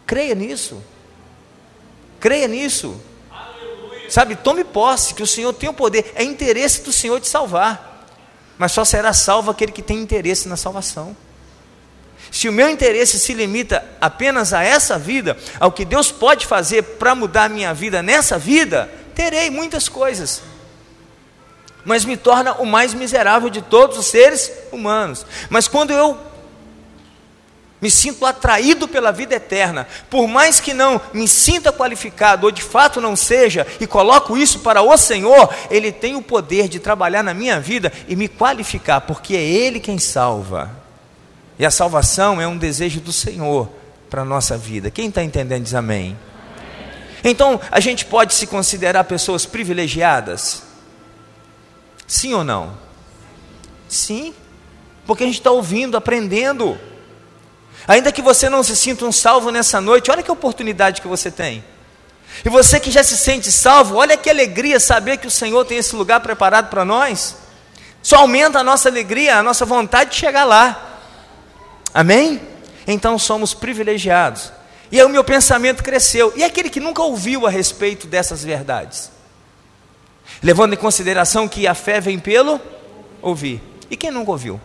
[0.05, 0.81] Creia nisso.
[2.19, 2.99] Creia nisso.
[4.09, 8.05] Sabe, tome posse, que o Senhor tem o poder, é interesse do Senhor te salvar.
[8.57, 11.15] Mas só será salvo aquele que tem interesse na salvação.
[12.31, 16.83] Se o meu interesse se limita apenas a essa vida, ao que Deus pode fazer
[16.83, 20.41] para mudar a minha vida nessa vida, terei muitas coisas.
[21.85, 25.25] Mas me torna o mais miserável de todos os seres humanos.
[25.49, 26.17] Mas quando eu
[27.81, 32.63] me sinto atraído pela vida eterna, por mais que não me sinta qualificado ou de
[32.63, 37.21] fato não seja, e coloco isso para o Senhor, Ele tem o poder de trabalhar
[37.21, 40.71] na minha vida e me qualificar, porque é Ele quem salva.
[41.59, 43.69] E a salvação é um desejo do Senhor
[44.09, 44.89] para a nossa vida.
[44.89, 46.17] Quem está entendendo diz amém.
[47.23, 50.63] Então, a gente pode se considerar pessoas privilegiadas?
[52.07, 52.77] Sim ou não?
[53.87, 54.33] Sim,
[55.05, 56.77] porque a gente está ouvindo, aprendendo.
[57.87, 61.29] Ainda que você não se sinta um salvo nessa noite, olha que oportunidade que você
[61.29, 61.63] tem.
[62.43, 65.77] E você que já se sente salvo, olha que alegria saber que o Senhor tem
[65.77, 67.35] esse lugar preparado para nós.
[68.01, 70.99] Só aumenta a nossa alegria, a nossa vontade de chegar lá.
[71.93, 72.41] Amém?
[72.87, 74.51] Então somos privilegiados.
[74.91, 76.33] E aí o meu pensamento cresceu.
[76.35, 79.11] E aquele que nunca ouviu a respeito dessas verdades?
[80.41, 82.59] Levando em consideração que a fé vem pelo
[83.21, 83.61] ouvir.
[83.89, 84.59] E quem nunca ouviu?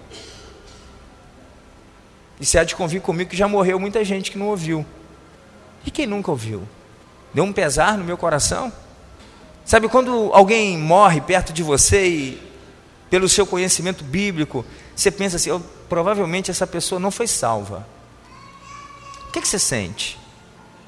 [2.40, 4.84] E você há de convir comigo que já morreu muita gente que não ouviu.
[5.84, 6.66] E quem nunca ouviu?
[7.34, 8.72] Deu um pesar no meu coração?
[9.64, 12.42] Sabe quando alguém morre perto de você e,
[13.08, 14.64] pelo seu conhecimento bíblico,
[14.96, 17.86] você pensa assim: oh, provavelmente essa pessoa não foi salva.
[19.28, 20.18] O que, que você sente?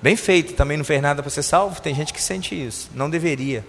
[0.01, 1.81] Bem feito, também não fez nada para ser salvo.
[1.81, 3.65] Tem gente que sente isso, não deveria,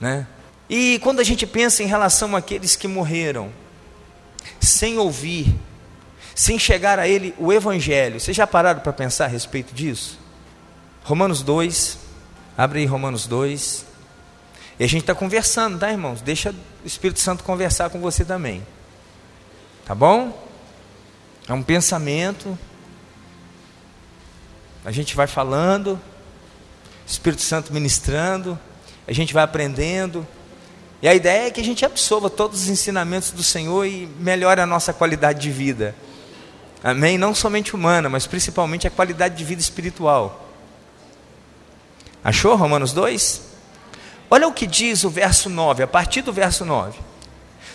[0.00, 0.26] né?
[0.68, 3.52] E quando a gente pensa em relação àqueles que morreram
[4.60, 5.54] sem ouvir
[6.34, 8.18] sem chegar a ele o Evangelho.
[8.18, 10.18] Vocês já pararam para pensar a respeito disso?
[11.04, 11.98] Romanos 2,
[12.58, 13.86] abre aí Romanos 2.
[14.78, 16.20] E a gente está conversando, tá, irmãos?
[16.20, 18.66] Deixa o Espírito Santo conversar com você também.
[19.84, 20.42] Tá bom?
[21.46, 22.58] É um pensamento.
[24.84, 26.00] A gente vai falando,
[27.06, 28.58] Espírito Santo ministrando,
[29.06, 30.26] a gente vai aprendendo.
[31.04, 34.62] E a ideia é que a gente absorva todos os ensinamentos do Senhor e melhore
[34.62, 35.94] a nossa qualidade de vida.
[36.82, 37.18] Amém?
[37.18, 40.48] Não somente humana, mas principalmente a qualidade de vida espiritual.
[42.24, 43.42] Achou Romanos 2?
[44.30, 46.98] Olha o que diz o verso 9, a partir do verso 9.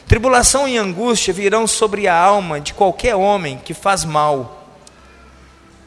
[0.07, 4.73] Tribulação e angústia virão sobre a alma de qualquer homem que faz mal,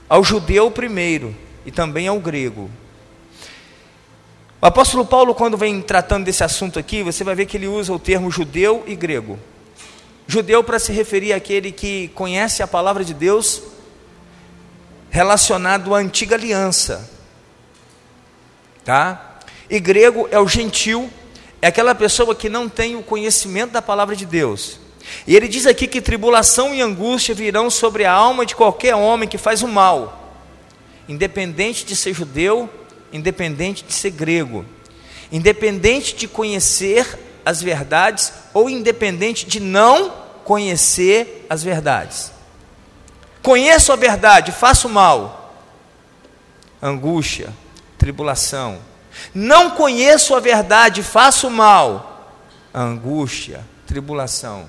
[0.09, 1.35] ao judeu primeiro
[1.67, 2.71] e também ao grego.
[4.63, 7.93] O apóstolo Paulo, quando vem tratando desse assunto aqui, você vai ver que ele usa
[7.93, 9.37] o termo judeu e grego.
[10.25, 13.61] Judeu para se referir àquele que conhece a palavra de Deus
[15.11, 17.11] relacionado à antiga aliança.
[18.85, 19.41] Tá?
[19.69, 21.11] E grego é o gentil,
[21.61, 24.79] é aquela pessoa que não tem o conhecimento da palavra de Deus.
[25.27, 29.29] E ele diz aqui que tribulação e angústia virão sobre a alma de qualquer homem
[29.29, 30.39] que faz o mal,
[31.09, 32.71] independente de ser judeu,
[33.13, 34.65] independente de ser grego,
[35.31, 40.11] independente de conhecer as verdades ou independente de não
[40.45, 42.33] conhecer as verdades.
[43.43, 45.55] Conheço a verdade, faço mal.
[46.81, 47.53] Angústia,
[47.99, 48.79] tribulação.
[49.35, 52.35] Não conheço a verdade, faço mal.
[52.73, 54.69] Angústia, tribulação.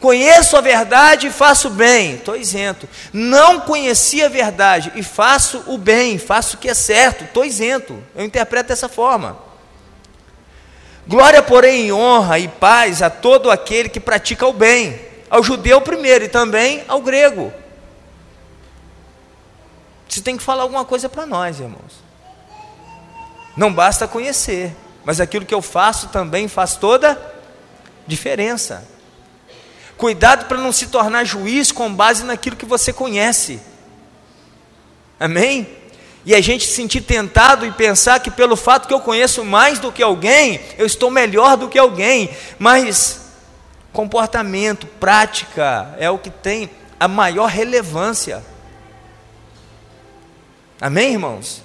[0.00, 2.88] Conheço a verdade e faço bem, estou isento.
[3.12, 8.02] Não conheci a verdade e faço o bem, faço o que é certo, estou isento.
[8.14, 9.38] Eu interpreto dessa forma.
[11.06, 16.24] Glória, porém, honra e paz a todo aquele que pratica o bem, ao judeu primeiro
[16.24, 17.52] e também ao grego.
[20.08, 22.04] Você tem que falar alguma coisa para nós, irmãos.
[23.56, 27.20] Não basta conhecer, mas aquilo que eu faço também faz toda
[28.06, 28.86] diferença.
[29.96, 33.60] Cuidado para não se tornar juiz com base naquilo que você conhece.
[35.18, 35.66] Amém?
[36.26, 39.78] E a gente se sentir tentado e pensar que pelo fato que eu conheço mais
[39.78, 42.30] do que alguém, eu estou melhor do que alguém.
[42.58, 43.20] Mas
[43.92, 48.42] comportamento, prática é o que tem a maior relevância.
[50.80, 51.62] Amém, irmãos?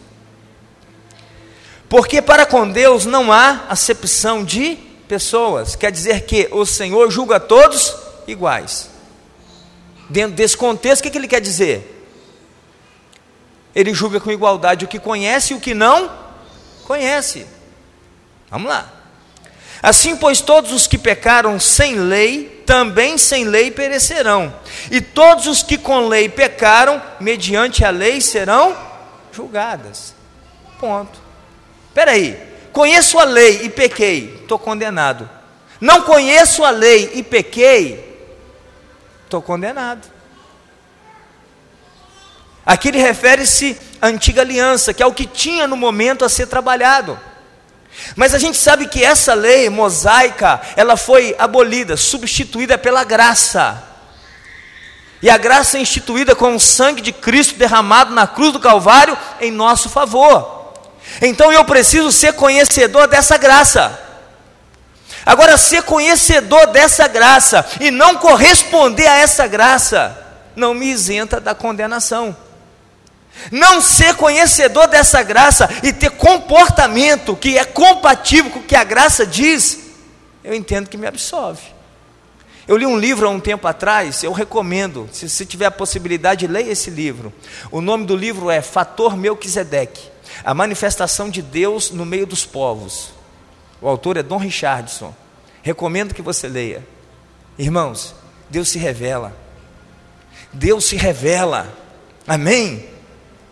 [1.87, 4.75] Porque para com Deus não há acepção de
[5.07, 5.75] pessoas.
[5.75, 8.89] Quer dizer que o Senhor julga todos iguais.
[10.09, 11.95] Dentro desse contexto, o que, ele quer dizer?
[13.75, 16.11] Ele julga com igualdade o que conhece e o que não
[16.85, 17.45] conhece.
[18.49, 18.91] Vamos lá.
[19.81, 24.53] Assim, pois, todos os que pecaram sem lei, também sem lei perecerão.
[24.91, 28.75] E todos os que com lei pecaram, mediante a lei serão
[29.31, 30.13] julgadas.
[30.79, 31.19] Ponto.
[31.87, 32.37] Espera aí.
[32.71, 35.29] Conheço a lei e pequei, estou condenado.
[35.81, 38.08] Não conheço a lei e pequei,
[39.29, 40.09] estou condenado.
[42.65, 46.47] Aqui ele refere-se à antiga aliança, que é o que tinha no momento a ser
[46.47, 47.19] trabalhado.
[48.15, 53.83] Mas a gente sabe que essa lei mosaica, ela foi abolida, substituída pela graça.
[55.21, 59.17] E a graça é instituída com o sangue de Cristo derramado na cruz do Calvário
[59.39, 60.73] em nosso favor.
[61.21, 64.08] Então eu preciso ser conhecedor dessa graça.
[65.25, 70.17] Agora, ser conhecedor dessa graça e não corresponder a essa graça,
[70.55, 72.35] não me isenta da condenação.
[73.51, 78.83] Não ser conhecedor dessa graça e ter comportamento que é compatível com o que a
[78.83, 79.79] graça diz,
[80.43, 81.61] eu entendo que me absolve.
[82.67, 86.45] Eu li um livro há um tempo atrás, eu recomendo, se você tiver a possibilidade,
[86.45, 87.33] leia esse livro.
[87.71, 90.03] O nome do livro é Fator Melquisedeque,
[90.43, 93.18] a manifestação de Deus no meio dos povos.
[93.81, 95.13] O autor é Dom Richardson.
[95.61, 96.85] Recomendo que você leia.
[97.57, 98.15] Irmãos,
[98.49, 99.33] Deus se revela.
[100.51, 101.71] Deus se revela.
[102.27, 102.87] Amém?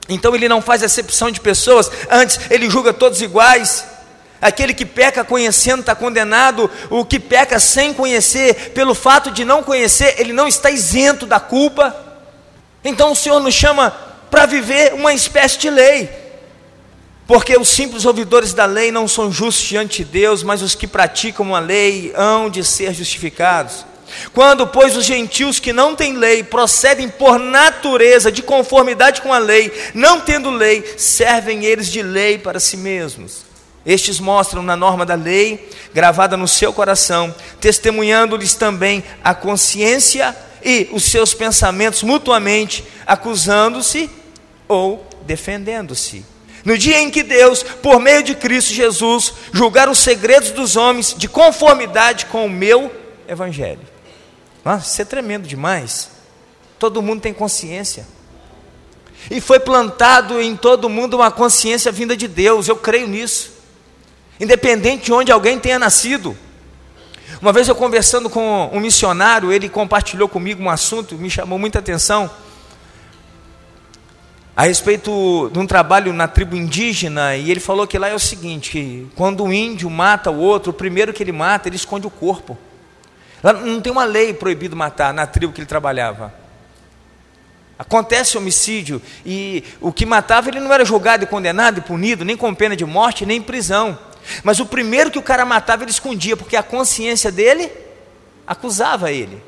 [0.09, 3.85] Então ele não faz acepção de pessoas, antes ele julga todos iguais.
[4.39, 9.63] Aquele que peca conhecendo está condenado, o que peca sem conhecer, pelo fato de não
[9.63, 11.95] conhecer, ele não está isento da culpa.
[12.83, 13.91] Então o Senhor nos chama
[14.29, 16.09] para viver uma espécie de lei,
[17.27, 20.87] porque os simples ouvidores da lei não são justos diante de Deus, mas os que
[20.87, 23.85] praticam a lei hão de ser justificados.
[24.33, 29.37] Quando, pois, os gentios que não têm lei procedem por natureza de conformidade com a
[29.37, 33.45] lei, não tendo lei, servem eles de lei para si mesmos.
[33.85, 40.87] Estes mostram na norma da lei, gravada no seu coração, testemunhando-lhes também a consciência e
[40.93, 44.09] os seus pensamentos mutuamente, acusando-se
[44.67, 46.36] ou defendendo-se.
[46.67, 51.15] No dia em que Deus, por meio de Cristo Jesus, julgar os segredos dos homens
[51.17, 52.93] de conformidade com o meu
[53.25, 53.79] evangelho.
[54.65, 56.09] Nossa, isso é tremendo demais.
[56.77, 58.05] Todo mundo tem consciência.
[59.31, 63.53] E foi plantado em todo mundo uma consciência vinda de Deus, eu creio nisso.
[64.37, 66.37] Independente de onde alguém tenha nascido.
[67.41, 71.79] Uma vez eu conversando com um missionário, ele compartilhou comigo um assunto, me chamou muita
[71.79, 72.29] atenção.
[74.57, 78.19] A respeito de um trabalho na tribo indígena, e ele falou que lá é o
[78.19, 82.07] seguinte: que quando um índio mata o outro, o primeiro que ele mata, ele esconde
[82.07, 82.57] o corpo.
[83.43, 86.33] Lá não tem uma lei proibido matar na tribo que ele trabalhava.
[87.77, 92.35] Acontece homicídio e o que matava ele não era julgado e condenado e punido, nem
[92.35, 93.95] com pena de morte, nem prisão.
[94.43, 97.71] Mas o primeiro que o cara matava ele escondia, porque a consciência dele
[98.47, 99.39] acusava ele.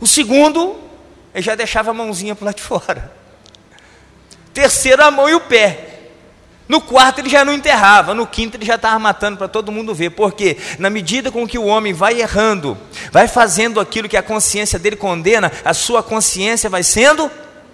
[0.00, 0.81] O segundo,
[1.34, 3.12] ele já deixava a mãozinha para lá de fora.
[4.52, 5.88] Terceiro, a mão e o pé.
[6.68, 9.94] No quarto ele já não enterrava, no quinto ele já estava matando para todo mundo
[9.94, 10.10] ver.
[10.10, 12.78] Porque na medida com que o homem vai errando,
[13.10, 17.30] vai fazendo aquilo que a consciência dele condena, a sua consciência vai sendo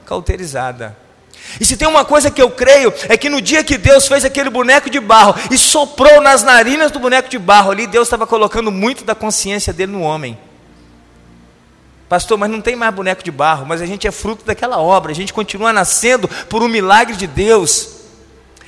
[0.06, 0.96] cauterizada.
[1.60, 4.24] E se tem uma coisa que eu creio, é que no dia que Deus fez
[4.24, 8.26] aquele boneco de barro e soprou nas narinas do boneco de barro ali, Deus estava
[8.26, 10.38] colocando muito da consciência dele no homem.
[12.08, 15.12] Pastor, mas não tem mais boneco de barro, mas a gente é fruto daquela obra,
[15.12, 17.96] a gente continua nascendo por um milagre de Deus.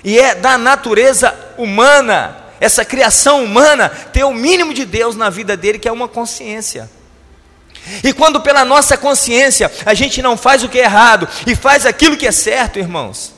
[0.05, 5.57] E é da natureza humana, essa criação humana, ter o mínimo de Deus na vida
[5.57, 6.91] dele, que é uma consciência.
[8.05, 11.87] E quando pela nossa consciência a gente não faz o que é errado e faz
[11.87, 13.33] aquilo que é certo, irmãos,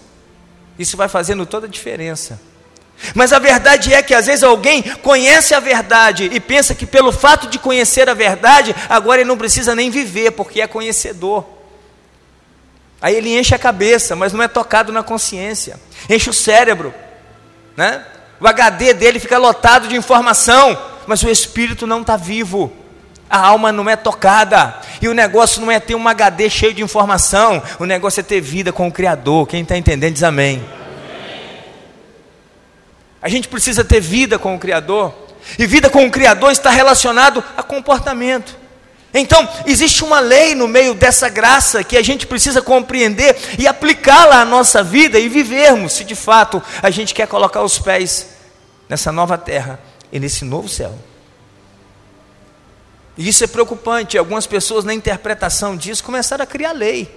[0.77, 2.41] isso vai fazendo toda a diferença.
[3.15, 7.13] Mas a verdade é que às vezes alguém conhece a verdade e pensa que pelo
[7.13, 11.45] fato de conhecer a verdade, agora ele não precisa nem viver, porque é conhecedor.
[13.01, 15.79] Aí ele enche a cabeça, mas não é tocado na consciência.
[16.09, 16.95] Enche o cérebro,
[17.77, 18.05] né?
[18.41, 22.73] O HD dele fica lotado de informação, mas o espírito não está vivo.
[23.29, 24.77] A alma não é tocada.
[25.01, 27.63] E o negócio não é ter um HD cheio de informação.
[27.79, 29.47] O negócio é ter vida com o Criador.
[29.47, 30.63] Quem está entendendo diz amém.
[33.23, 35.15] A gente precisa ter vida com o Criador.
[35.59, 38.57] E vida com o Criador está relacionado a comportamento.
[39.15, 44.41] Então, existe uma lei no meio dessa graça que a gente precisa compreender e aplicá-la
[44.41, 48.29] à nossa vida e vivermos, se de fato a gente quer colocar os pés
[48.89, 49.79] nessa nova terra
[50.11, 50.99] e nesse novo céu.
[53.19, 54.17] E isso é preocupante.
[54.17, 57.15] Algumas pessoas, na interpretação disso, começaram a criar lei.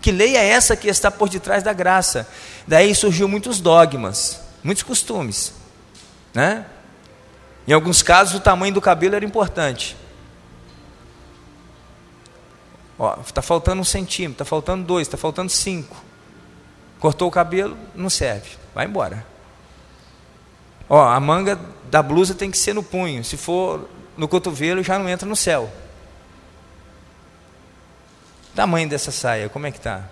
[0.00, 2.28] Que lei é essa que está por detrás da graça?
[2.66, 5.52] Daí surgiu muitos dogmas, muitos costumes,
[6.34, 6.66] né?
[7.66, 9.96] Em alguns casos, o tamanho do cabelo era importante.
[12.98, 15.96] Ó, está faltando um centímetro, está faltando dois, está faltando cinco.
[16.98, 19.24] Cortou o cabelo, não serve, vai embora.
[20.88, 23.22] Ó, a manga da blusa tem que ser no punho.
[23.22, 25.70] Se for no cotovelo, já não entra no céu.
[28.54, 30.04] Tamanho dessa saia, como é que está?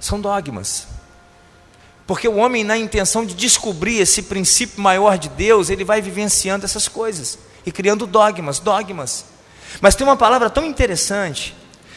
[0.00, 0.93] São dogmas.
[2.06, 6.64] Porque o homem, na intenção de descobrir esse princípio maior de Deus, ele vai vivenciando
[6.64, 9.24] essas coisas e criando dogmas, dogmas.
[9.80, 11.54] Mas tem uma palavra tão interessante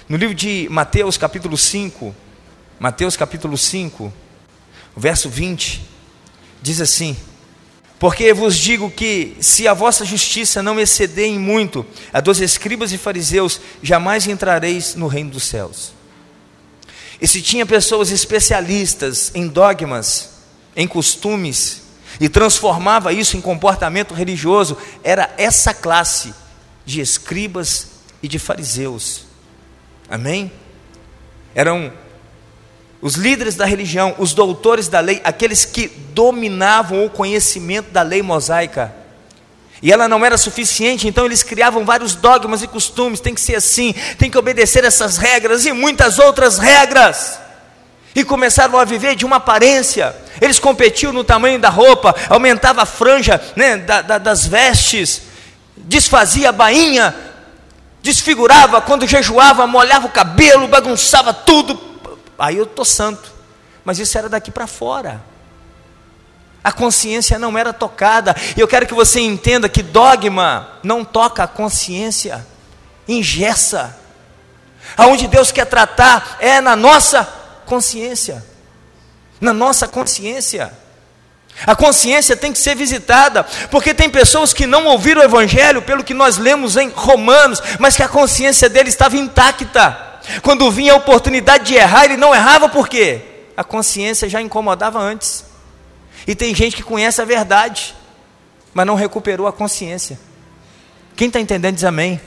[0.08, 2.16] no livro de Mateus, capítulo 5,
[2.80, 4.14] Mateus, capítulo 5,
[4.96, 5.86] verso 20,
[6.62, 7.18] diz assim:
[8.00, 12.94] Porque vos digo que, se a vossa justiça não exceder em muito a dos escribas
[12.94, 15.97] e fariseus, jamais entrareis no reino dos céus.
[17.22, 20.30] E se tinha pessoas especialistas em dogmas,
[20.76, 21.82] em costumes,
[22.20, 26.34] e transformava isso em comportamento religioso, era essa classe
[26.86, 27.88] de escribas
[28.22, 29.26] e de fariseus.
[30.10, 30.52] Amém?
[31.54, 31.92] Eram
[33.02, 38.22] os líderes da religião, os doutores da lei, aqueles que dominavam o conhecimento da lei
[38.22, 38.96] mosaica.
[39.82, 43.56] E ela não era suficiente, então eles criavam vários dogmas e costumes, tem que ser
[43.56, 47.40] assim, tem que obedecer essas regras e muitas outras regras.
[48.16, 50.16] E começaram a viver de uma aparência.
[50.42, 55.22] Eles competiam no tamanho da roupa, aumentava a franja né, da, da, das vestes,
[55.76, 57.16] desfazia a bainha,
[58.02, 61.80] desfigurava quando jejuava, molhava o cabelo, bagunçava tudo.
[62.40, 63.32] Aí eu estou santo.
[63.86, 65.22] Mas isso era daqui para fora
[66.64, 68.36] a consciência não era tocada.
[68.56, 72.46] E eu quero que você entenda que dogma não toca a consciência,
[73.08, 73.98] ingessa.
[74.96, 77.28] Aonde Deus quer tratar é na nossa
[77.66, 78.44] consciência.
[79.40, 80.72] Na nossa consciência.
[81.66, 86.04] A consciência tem que ser visitada, porque tem pessoas que não ouviram o Evangelho, pelo
[86.04, 89.98] que nós lemos em Romanos, mas que a consciência dele estava intacta.
[90.44, 93.22] Quando vinha a oportunidade de errar, ele não errava, por quê?
[93.56, 95.47] A consciência já incomodava antes.
[96.28, 97.96] E tem gente que conhece a verdade,
[98.74, 100.20] mas não recuperou a consciência.
[101.16, 102.20] Quem está entendendo diz amém.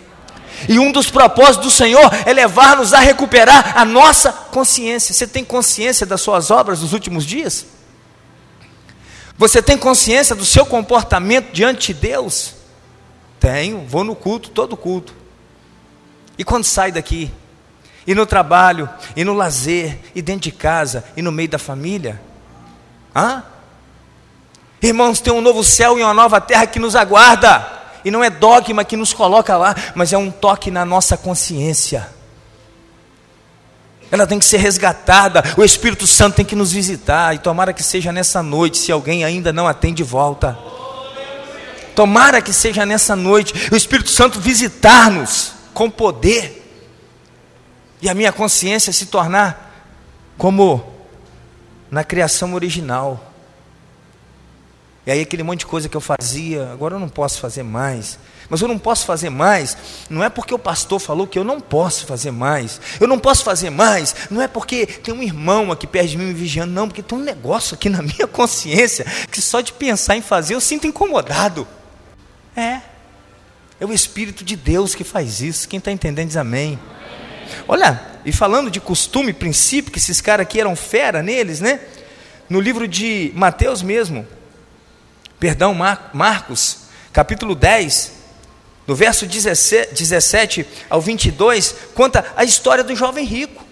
[0.69, 5.15] E um dos propósitos do Senhor é levar-nos a recuperar a nossa consciência.
[5.15, 7.67] Você tem consciência das suas obras dos últimos dias?
[9.39, 12.55] Você tem consciência do seu comportamento diante de Deus?
[13.39, 15.15] Tenho, vou no culto, todo culto.
[16.37, 17.31] E quando sai daqui?
[18.07, 22.21] E no trabalho, e no lazer, e dentro de casa, e no meio da família?
[23.15, 23.45] Hã?
[24.83, 27.81] Irmãos, tem um novo céu e uma nova terra que nos aguarda.
[28.05, 32.09] E não é dogma que nos coloca lá, mas é um toque na nossa consciência.
[34.11, 35.43] Ela tem que ser resgatada.
[35.57, 37.35] O Espírito Santo tem que nos visitar.
[37.35, 40.59] E tomara que seja nessa noite, se alguém ainda não atende volta.
[41.95, 46.57] Tomara que seja nessa noite o Espírito Santo visitar-nos com poder.
[48.03, 49.71] E a minha consciência se tornar
[50.39, 50.83] como
[51.91, 53.30] na criação original.
[55.07, 58.19] E aí aquele monte de coisa que eu fazia, agora eu não posso fazer mais.
[58.51, 59.77] Mas eu não posso fazer mais,
[60.11, 62.81] não é porque o pastor falou que eu não posso fazer mais.
[62.99, 66.27] Eu não posso fazer mais, não é porque tem um irmão aqui perto de mim
[66.27, 70.17] me vigiando, não, porque tem um negócio aqui na minha consciência que só de pensar
[70.17, 71.67] em fazer eu sinto incomodado.
[72.57, 72.81] É,
[73.81, 75.69] é o Espírito de Deus que faz isso.
[75.69, 76.79] Quem está entendendo diz amém.
[77.67, 81.81] Olha, e falando de costume, princípio, que esses caras aqui eram fera neles, né?
[82.49, 84.27] No livro de Mateus mesmo,
[85.41, 86.83] perdão, Mar Marcos,
[87.13, 88.13] capítulo 10,
[88.87, 93.65] no verso 17, 17 ao 22, conta a história do jovem rico.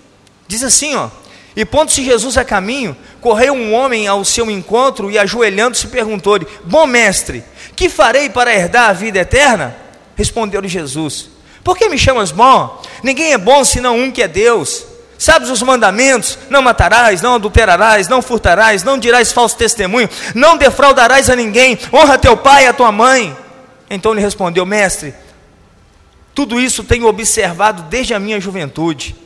[0.49, 1.11] Diz assim, ó:
[1.55, 6.87] E pondo-se Jesus a caminho, correu um homem ao seu encontro e ajoelhando-se perguntou-lhe: Bom
[6.87, 7.45] mestre,
[7.77, 9.77] que farei para herdar a vida eterna?
[10.17, 11.29] Respondeu-lhe Jesus:
[11.63, 12.83] Por que me chamas bom?
[13.03, 14.87] Ninguém é bom senão um que é Deus.
[15.19, 16.39] Sabes os mandamentos?
[16.49, 22.17] Não matarás, não adulterarás, não furtarás, não dirás falso testemunho, não defraudarás a ninguém, honra
[22.17, 23.37] teu pai e a tua mãe.
[23.91, 25.13] Então ele respondeu: Mestre,
[26.33, 29.17] tudo isso tenho observado desde a minha juventude.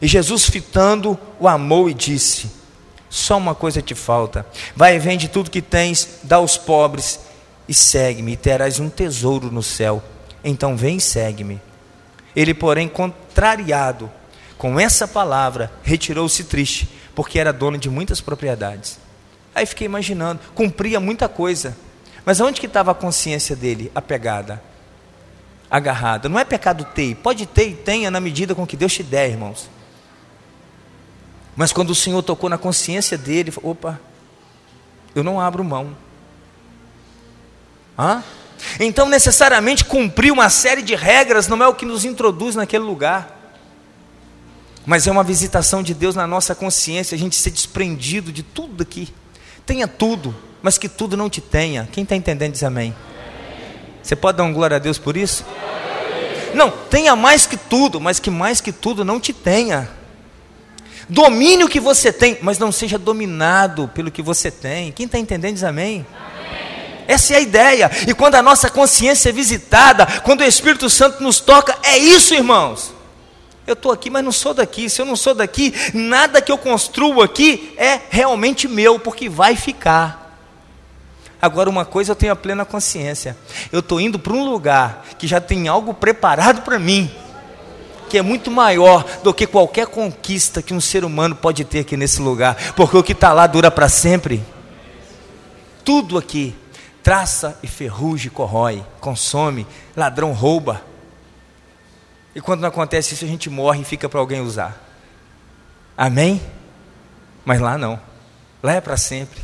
[0.00, 2.48] E Jesus, fitando, o amou e disse:
[3.10, 4.46] Só uma coisa te falta.
[4.76, 7.18] Vai e vende tudo que tens, dá aos pobres
[7.68, 10.00] e segue-me, e terás um tesouro no céu.
[10.44, 11.60] Então vem e segue-me.
[12.34, 14.08] Ele, porém, contrariado
[14.62, 18.96] com essa palavra, retirou-se triste, porque era dono de muitas propriedades.
[19.52, 21.76] Aí fiquei imaginando, cumpria muita coisa,
[22.24, 23.90] mas onde que estava a consciência dele?
[23.92, 24.62] Apegada,
[25.68, 26.28] agarrada.
[26.28, 29.30] Não é pecado ter, pode ter e tenha na medida com que Deus te der,
[29.30, 29.68] irmãos.
[31.56, 33.98] Mas quando o Senhor tocou na consciência dele, opa,
[35.12, 35.96] eu não abro mão.
[37.98, 38.22] Hã?
[38.78, 43.41] Então, necessariamente, cumprir uma série de regras não é o que nos introduz naquele lugar.
[44.84, 48.82] Mas é uma visitação de Deus na nossa consciência, a gente ser desprendido de tudo
[48.82, 49.08] aqui.
[49.64, 51.88] Tenha tudo, mas que tudo não te tenha.
[51.92, 52.94] Quem está entendendo diz amém.
[54.02, 55.44] Você pode dar um glória a Deus por isso?
[56.54, 59.88] Não, tenha mais que tudo, mas que mais que tudo não te tenha.
[61.08, 64.92] Domine o que você tem, mas não seja dominado pelo que você tem.
[64.92, 66.04] Quem está entendendo diz amém.
[67.06, 67.90] Essa é a ideia.
[68.06, 72.34] E quando a nossa consciência é visitada, quando o Espírito Santo nos toca, é isso,
[72.34, 72.92] irmãos.
[73.66, 74.90] Eu estou aqui, mas não sou daqui.
[74.90, 79.54] Se eu não sou daqui, nada que eu construo aqui é realmente meu, porque vai
[79.54, 80.22] ficar.
[81.40, 83.36] Agora, uma coisa eu tenho a plena consciência:
[83.70, 87.10] eu estou indo para um lugar que já tem algo preparado para mim,
[88.08, 91.96] que é muito maior do que qualquer conquista que um ser humano pode ter aqui
[91.96, 94.42] nesse lugar, porque o que está lá dura para sempre.
[95.84, 96.54] Tudo aqui
[97.02, 100.80] traça e ferrugem corrói, consome, ladrão rouba.
[102.34, 104.80] E quando não acontece isso, a gente morre e fica para alguém usar.
[105.96, 106.40] Amém?
[107.44, 108.00] Mas lá não.
[108.62, 109.40] Lá é para sempre.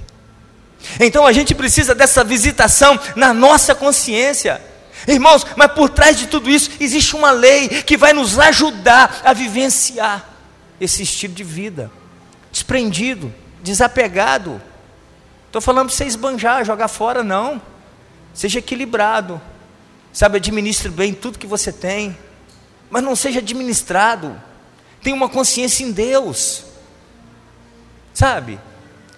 [1.00, 4.60] Então a gente precisa dessa visitação na nossa consciência.
[5.06, 9.32] Irmãos, mas por trás de tudo isso existe uma lei que vai nos ajudar a
[9.32, 10.28] vivenciar
[10.80, 11.90] esse estilo de vida.
[12.50, 13.32] Desprendido,
[13.62, 14.60] desapegado.
[15.46, 17.60] Estou falando para você esbanjar, jogar fora, não.
[18.32, 19.40] Seja equilibrado.
[20.12, 22.16] Sabe, administre bem tudo que você tem
[22.90, 24.40] mas não seja administrado.
[25.02, 26.64] Tenha uma consciência em Deus.
[28.14, 28.58] Sabe?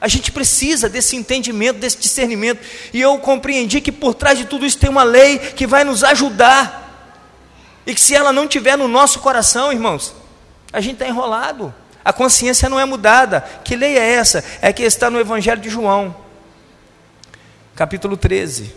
[0.01, 2.61] A gente precisa desse entendimento, desse discernimento.
[2.93, 6.03] E eu compreendi que por trás de tudo isso tem uma lei que vai nos
[6.03, 6.81] ajudar.
[7.87, 10.15] E que se ela não tiver no nosso coração, irmãos,
[10.73, 11.75] a gente está enrolado.
[12.05, 13.41] A consciência não é mudada.
[13.65, 14.43] Que lei é essa?
[14.63, 16.15] É que está no Evangelho de João,
[17.75, 18.75] capítulo 13,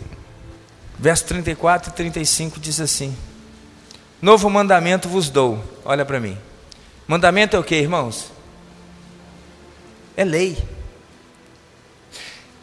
[0.98, 3.16] verso 34 e 35, diz assim.
[4.20, 5.62] Novo mandamento vos dou.
[5.84, 6.36] Olha para mim.
[7.06, 8.32] Mandamento é o que, irmãos?
[10.16, 10.56] É lei.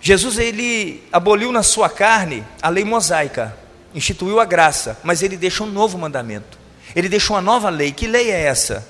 [0.01, 3.55] Jesus ele aboliu na sua carne a lei mosaica,
[3.93, 6.57] instituiu a graça, mas ele deixou um novo mandamento.
[6.95, 7.91] Ele deixou uma nova lei.
[7.91, 8.87] Que lei é essa?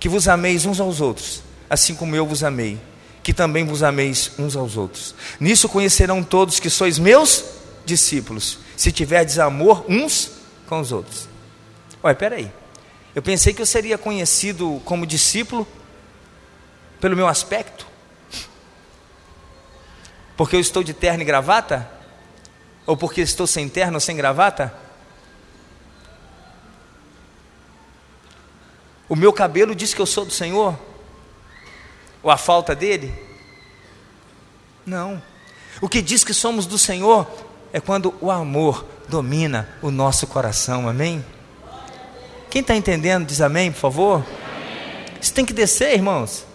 [0.00, 2.78] Que vos ameis uns aos outros, assim como eu vos amei,
[3.22, 5.14] que também vos ameis uns aos outros.
[5.38, 7.44] Nisso conhecerão todos que sois meus
[7.84, 10.30] discípulos, se tiverdes amor uns
[10.66, 11.28] com os outros.
[12.02, 12.52] Olha, peraí.
[13.14, 15.66] Eu pensei que eu seria conhecido como discípulo
[17.00, 17.86] pelo meu aspecto.
[20.36, 21.90] Porque eu estou de terno e gravata?
[22.86, 24.72] Ou porque estou sem terno ou sem gravata?
[29.08, 30.78] O meu cabelo diz que eu sou do Senhor?
[32.22, 33.12] Ou a falta dele?
[34.86, 35.20] Não.
[35.80, 37.26] O que diz que somos do Senhor
[37.72, 41.24] é quando o amor domina o nosso coração, amém?
[42.50, 44.24] Quem está entendendo, diz amém, por favor.
[45.20, 46.46] Isso tem que descer, irmãos.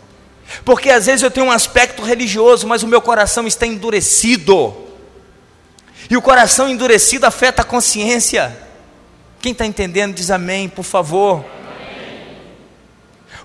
[0.65, 4.75] Porque às vezes eu tenho um aspecto religioso, mas o meu coração está endurecido.
[6.09, 8.55] E o coração endurecido afeta a consciência.
[9.39, 11.43] Quem está entendendo, diz amém, por favor.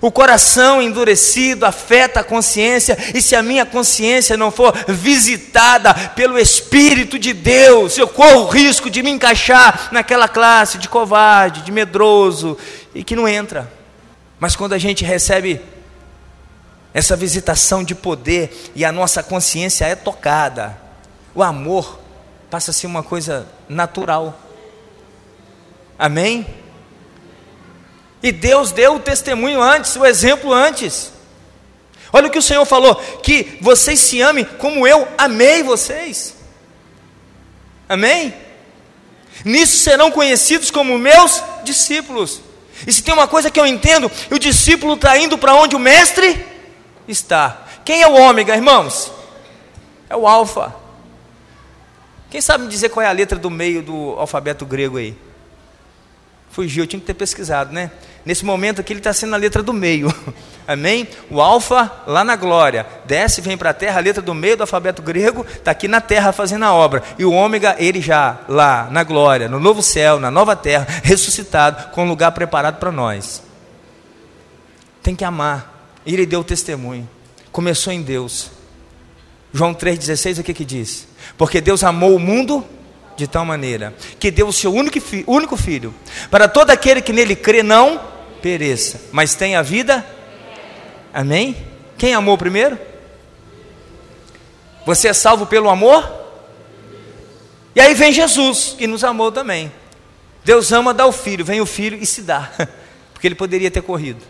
[0.01, 6.39] O coração endurecido afeta a consciência, e se a minha consciência não for visitada pelo
[6.39, 11.71] Espírito de Deus, eu corro o risco de me encaixar naquela classe de covarde, de
[11.71, 12.57] medroso
[12.95, 13.71] e que não entra.
[14.39, 15.61] Mas quando a gente recebe
[16.93, 20.77] essa visitação de poder e a nossa consciência é tocada,
[21.35, 21.99] o amor
[22.49, 24.39] passa a ser uma coisa natural.
[25.97, 26.47] Amém?
[28.21, 31.11] E Deus deu o testemunho antes, o exemplo antes.
[32.11, 36.35] Olha o que o Senhor falou: que vocês se amem como eu amei vocês.
[37.87, 38.33] Amém?
[39.45, 42.41] Nisso serão conhecidos como meus discípulos.
[42.85, 45.79] E se tem uma coisa que eu entendo, o discípulo está indo para onde o
[45.79, 46.45] mestre
[47.07, 47.65] está.
[47.83, 49.11] Quem é o ômega, irmãos?
[50.09, 50.75] É o alfa.
[52.29, 55.17] Quem sabe me dizer qual é a letra do meio do alfabeto grego aí?
[56.51, 57.91] Fugiu, eu tinha que ter pesquisado, né?
[58.25, 60.13] Nesse momento aqui ele está sendo a letra do meio.
[60.67, 61.07] Amém?
[61.31, 62.85] O alfa lá na glória.
[63.05, 65.99] Desce, vem para a terra, a letra do meio do alfabeto grego está aqui na
[65.99, 67.01] terra fazendo a obra.
[67.17, 71.91] E o ômega, ele já lá na glória, no novo céu, na nova terra, ressuscitado,
[71.91, 73.41] com um lugar preparado para nós.
[75.01, 75.97] Tem que amar.
[76.05, 77.09] Ele deu testemunho.
[77.51, 78.51] Começou em Deus.
[79.51, 81.07] João 3,16, o que que diz?
[81.37, 82.63] Porque Deus amou o mundo
[83.19, 85.93] de tal maneira que deu o seu único, fi, único filho,
[86.31, 88.01] para todo aquele que nele crê não
[88.41, 90.05] pereça, mas tenha vida.
[91.13, 91.55] Amém?
[91.97, 92.79] Quem amou primeiro?
[94.85, 96.09] Você é salvo pelo amor?
[97.75, 99.69] E aí vem Jesus, que nos amou também.
[100.45, 102.49] Deus ama, dá o filho, vem o filho e se dá,
[103.13, 104.23] porque ele poderia ter corrido.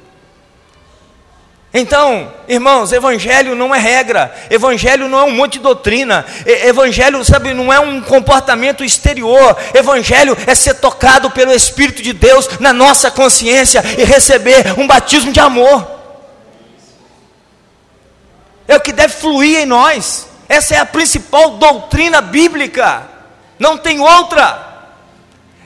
[1.71, 7.53] Então, irmãos, evangelho não é regra, evangelho não é um monte de doutrina, evangelho, sabe,
[7.53, 13.11] não é um comportamento exterior, evangelho é ser tocado pelo Espírito de Deus na nossa
[13.11, 15.87] consciência e receber um batismo de amor.
[18.67, 23.03] É o que deve fluir em nós, essa é a principal doutrina bíblica,
[23.59, 24.68] não tem outra.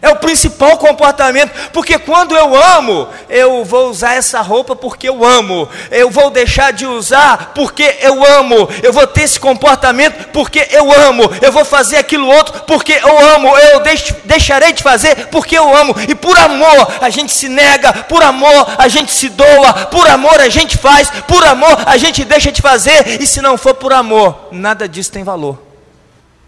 [0.03, 5.23] É o principal comportamento, porque quando eu amo, eu vou usar essa roupa porque eu
[5.23, 10.67] amo, eu vou deixar de usar porque eu amo, eu vou ter esse comportamento porque
[10.71, 15.27] eu amo, eu vou fazer aquilo outro porque eu amo, eu deix, deixarei de fazer
[15.27, 19.29] porque eu amo, e por amor a gente se nega, por amor a gente se
[19.29, 23.41] doa, por amor a gente faz, por amor a gente deixa de fazer, e se
[23.41, 25.57] não for por amor, nada disso tem valor.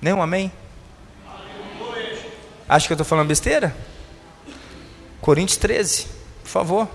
[0.01, 0.51] Nenhum amém?
[2.67, 3.75] Acho que eu estou falando besteira?
[5.21, 6.07] Coríntios 13,
[6.43, 6.89] por favor.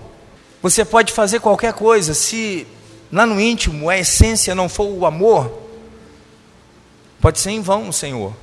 [0.61, 2.67] Você pode fazer qualquer coisa, se
[3.11, 5.51] lá no íntimo a essência não for o amor,
[7.21, 8.33] pode ser em vão, Senhor.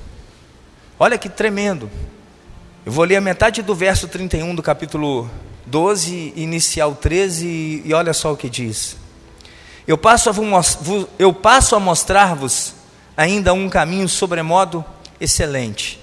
[0.99, 1.89] Olha que tremendo.
[2.85, 5.29] Eu vou ler a metade do verso 31 do capítulo
[5.67, 8.97] 12, inicial 13, e olha só o que diz.
[9.87, 10.33] Eu passo a,
[11.17, 12.73] eu passo a mostrar-vos
[13.15, 14.83] ainda um caminho sobremodo
[15.19, 15.98] excelente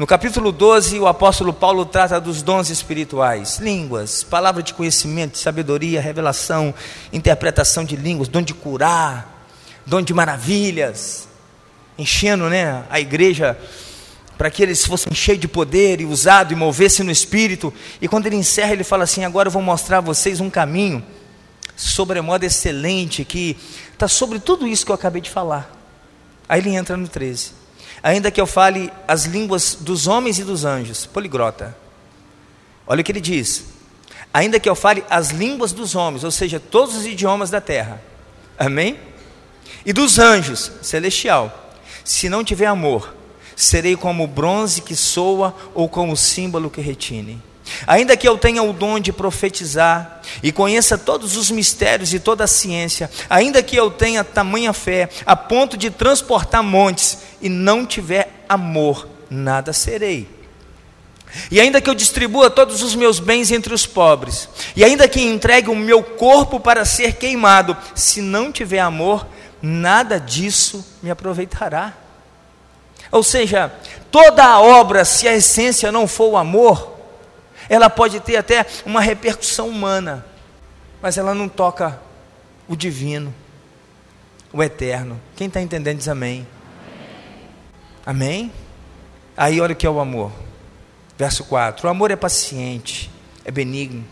[0.00, 6.00] no capítulo 12, o apóstolo Paulo trata dos dons espirituais: línguas, palavra de conhecimento, sabedoria,
[6.00, 6.72] revelação,
[7.12, 9.46] interpretação de línguas, dom de curar,
[9.84, 11.28] dom de maravilhas,
[11.98, 13.58] enchendo né, a igreja
[14.38, 17.70] para que eles fossem cheios de poder e usados e movessem no espírito.
[18.00, 21.04] E quando ele encerra, ele fala assim: Agora eu vou mostrar a vocês um caminho
[21.76, 23.54] sobremodo excelente que
[23.92, 25.70] está sobre tudo isso que eu acabei de falar.
[26.48, 27.59] Aí ele entra no 13
[28.02, 31.76] ainda que eu fale as línguas dos homens e dos anjos, poligrota.
[32.86, 33.64] Olha o que ele diz:
[34.32, 38.02] ainda que eu fale as línguas dos homens, ou seja, todos os idiomas da terra,
[38.58, 38.98] amém?
[39.84, 41.72] E dos anjos, celestial,
[42.04, 43.14] se não tiver amor,
[43.56, 47.42] serei como o bronze que soa ou como o símbolo que retine.
[47.86, 52.44] Ainda que eu tenha o dom de profetizar e conheça todos os mistérios e toda
[52.44, 57.86] a ciência, ainda que eu tenha tamanha fé a ponto de transportar montes e não
[57.86, 60.28] tiver amor, nada serei.
[61.50, 65.20] E ainda que eu distribua todos os meus bens entre os pobres, e ainda que
[65.20, 69.26] entregue o meu corpo para ser queimado, se não tiver amor,
[69.62, 71.94] nada disso me aproveitará.
[73.12, 73.72] Ou seja,
[74.10, 76.99] toda a obra, se a essência não for o amor,
[77.70, 80.26] ela pode ter até uma repercussão humana,
[81.00, 82.02] mas ela não toca
[82.66, 83.32] o divino,
[84.52, 85.20] o eterno.
[85.36, 86.44] Quem está entendendo diz amém.
[88.04, 88.52] Amém?
[89.36, 90.32] Aí olha o que é o amor.
[91.16, 93.08] Verso 4: O amor é paciente,
[93.44, 94.04] é benigno.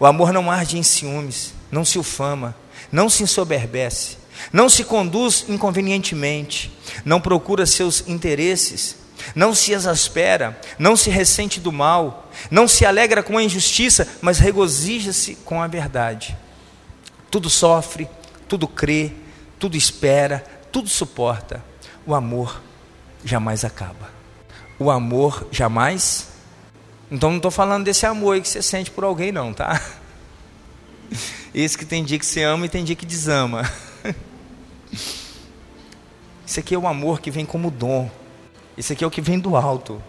[0.00, 2.52] O amor não arde em ciúmes, não se ufama,
[2.90, 4.16] não se ensoberbece,
[4.52, 9.01] não se conduz inconvenientemente, não procura seus interesses
[9.34, 14.38] não se exaspera, não se ressente do mal, não se alegra com a injustiça, mas
[14.38, 16.36] regozija-se com a verdade.
[17.30, 18.08] Tudo sofre,
[18.48, 19.12] tudo crê,
[19.58, 21.64] tudo espera, tudo suporta.
[22.06, 22.60] O amor
[23.24, 24.10] jamais acaba.
[24.78, 26.28] O amor jamais.
[27.10, 29.80] Então não estou falando desse amor que você sente por alguém, não, tá?
[31.54, 33.70] Esse que tem dia que você ama e tem dia que desama.
[36.46, 38.10] Isso aqui é o amor que vem como dom
[38.76, 40.02] isso aqui é o que vem do alto.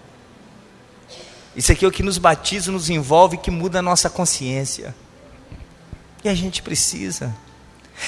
[1.56, 4.96] Isso aqui é o que nos batiza, nos envolve, que muda a nossa consciência.
[6.24, 7.36] E a gente precisa.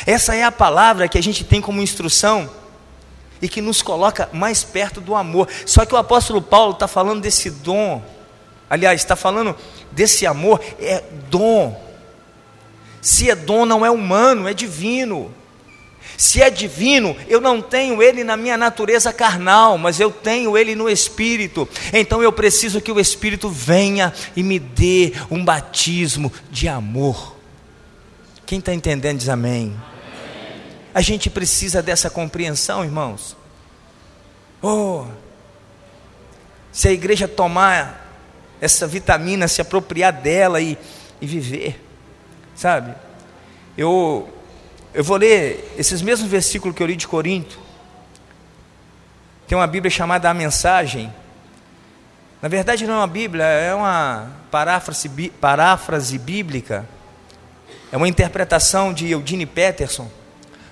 [0.05, 2.49] Essa é a palavra que a gente tem como instrução
[3.41, 5.47] e que nos coloca mais perto do amor.
[5.65, 8.01] Só que o apóstolo Paulo está falando desse dom,
[8.69, 9.55] aliás, está falando
[9.91, 11.83] desse amor, é dom.
[13.01, 15.31] Se é dom, não é humano, é divino.
[16.17, 20.75] Se é divino, eu não tenho ele na minha natureza carnal, mas eu tenho ele
[20.75, 21.67] no espírito.
[21.91, 27.35] Então eu preciso que o espírito venha e me dê um batismo de amor.
[28.45, 29.75] Quem está entendendo diz amém.
[30.93, 33.35] A gente precisa dessa compreensão, irmãos.
[34.61, 35.05] Oh,
[36.71, 38.05] se a igreja tomar
[38.61, 40.77] essa vitamina, se apropriar dela e,
[41.19, 41.81] e viver,
[42.55, 42.93] sabe?
[43.77, 44.29] Eu
[44.95, 47.59] eu vou ler esses mesmos versículos que eu li de Corinto.
[49.45, 51.13] Tem uma Bíblia chamada A Mensagem.
[52.41, 55.09] Na verdade, não é uma Bíblia, é uma paráfrase,
[55.41, 56.87] paráfrase bíblica.
[57.91, 60.09] É uma interpretação de Eudine Peterson.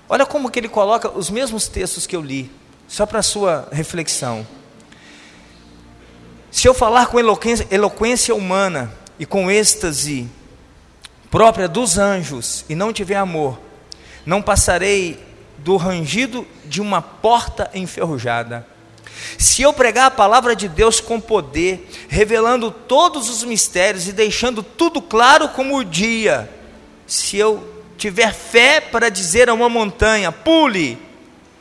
[0.07, 2.49] Olha como que ele coloca os mesmos textos que eu li,
[2.87, 4.47] só para sua reflexão.
[6.49, 10.29] Se eu falar com eloquência, eloquência humana e com êxtase
[11.29, 13.59] própria dos anjos e não tiver amor,
[14.25, 15.19] não passarei
[15.57, 18.65] do rangido de uma porta enferrujada.
[19.37, 24.61] Se eu pregar a palavra de Deus com poder, revelando todos os mistérios e deixando
[24.61, 26.49] tudo claro como o dia,
[27.07, 30.97] se eu tiver fé para dizer a uma montanha, pule,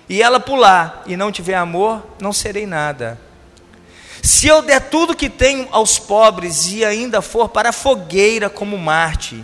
[0.09, 3.21] e ela pular, e não tiver amor, não serei nada.
[4.23, 8.79] Se eu der tudo que tenho aos pobres e ainda for para a fogueira como
[8.79, 9.43] Marte,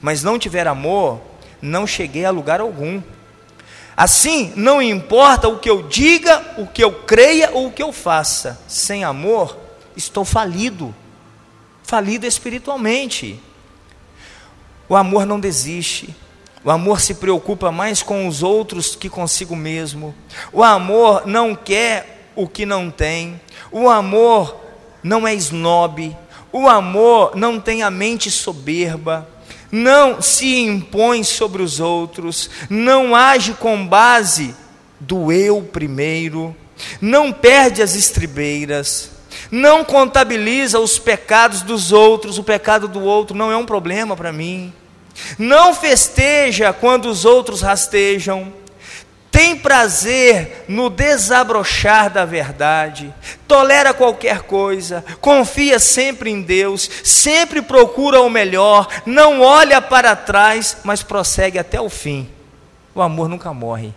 [0.00, 1.20] mas não tiver amor,
[1.64, 3.02] não cheguei a lugar algum.
[3.96, 7.92] Assim, não importa o que eu diga, o que eu creia ou o que eu
[7.92, 9.56] faça, sem amor,
[9.96, 10.94] estou falido,
[11.82, 13.40] falido espiritualmente.
[14.88, 16.14] O amor não desiste,
[16.62, 20.14] o amor se preocupa mais com os outros que consigo mesmo,
[20.52, 23.40] o amor não quer o que não tem,
[23.70, 24.60] o amor
[25.02, 26.14] não é snob,
[26.52, 29.26] o amor não tem a mente soberba,
[29.74, 34.54] não se impõe sobre os outros, não age com base
[35.00, 36.54] do eu primeiro,
[37.00, 39.10] não perde as estribeiras,
[39.50, 44.32] não contabiliza os pecados dos outros, o pecado do outro não é um problema para
[44.32, 44.72] mim,
[45.36, 48.52] não festeja quando os outros rastejam,
[49.34, 53.12] tem prazer no desabrochar da verdade,
[53.48, 60.76] tolera qualquer coisa, confia sempre em Deus, sempre procura o melhor, não olha para trás,
[60.84, 62.30] mas prossegue até o fim.
[62.94, 63.92] O amor nunca morre.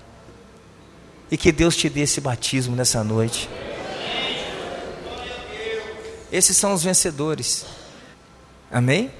[1.29, 3.47] E que Deus te dê esse batismo nessa noite.
[6.31, 7.63] Esses são os vencedores.
[8.71, 9.11] Amém?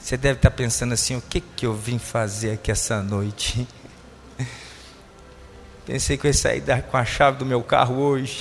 [0.00, 3.66] Você deve estar pensando assim: o que, que eu vim fazer aqui essa noite?
[5.86, 8.40] Pensei que eu ia sair com a chave do meu carro hoje,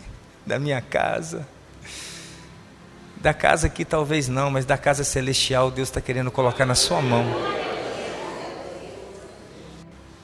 [0.46, 1.46] da minha casa.
[3.18, 7.02] Da casa aqui talvez não, mas da casa celestial Deus está querendo colocar na sua
[7.02, 7.24] mão.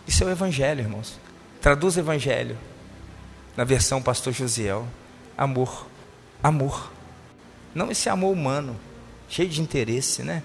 [0.09, 1.21] Isso é o Evangelho, irmãos.
[1.61, 2.57] Traduz Evangelho
[3.55, 4.89] na versão Pastor Josiel.
[5.37, 5.87] Amor.
[6.43, 6.91] Amor.
[7.75, 8.79] Não esse amor humano,
[9.29, 10.43] cheio de interesse, né?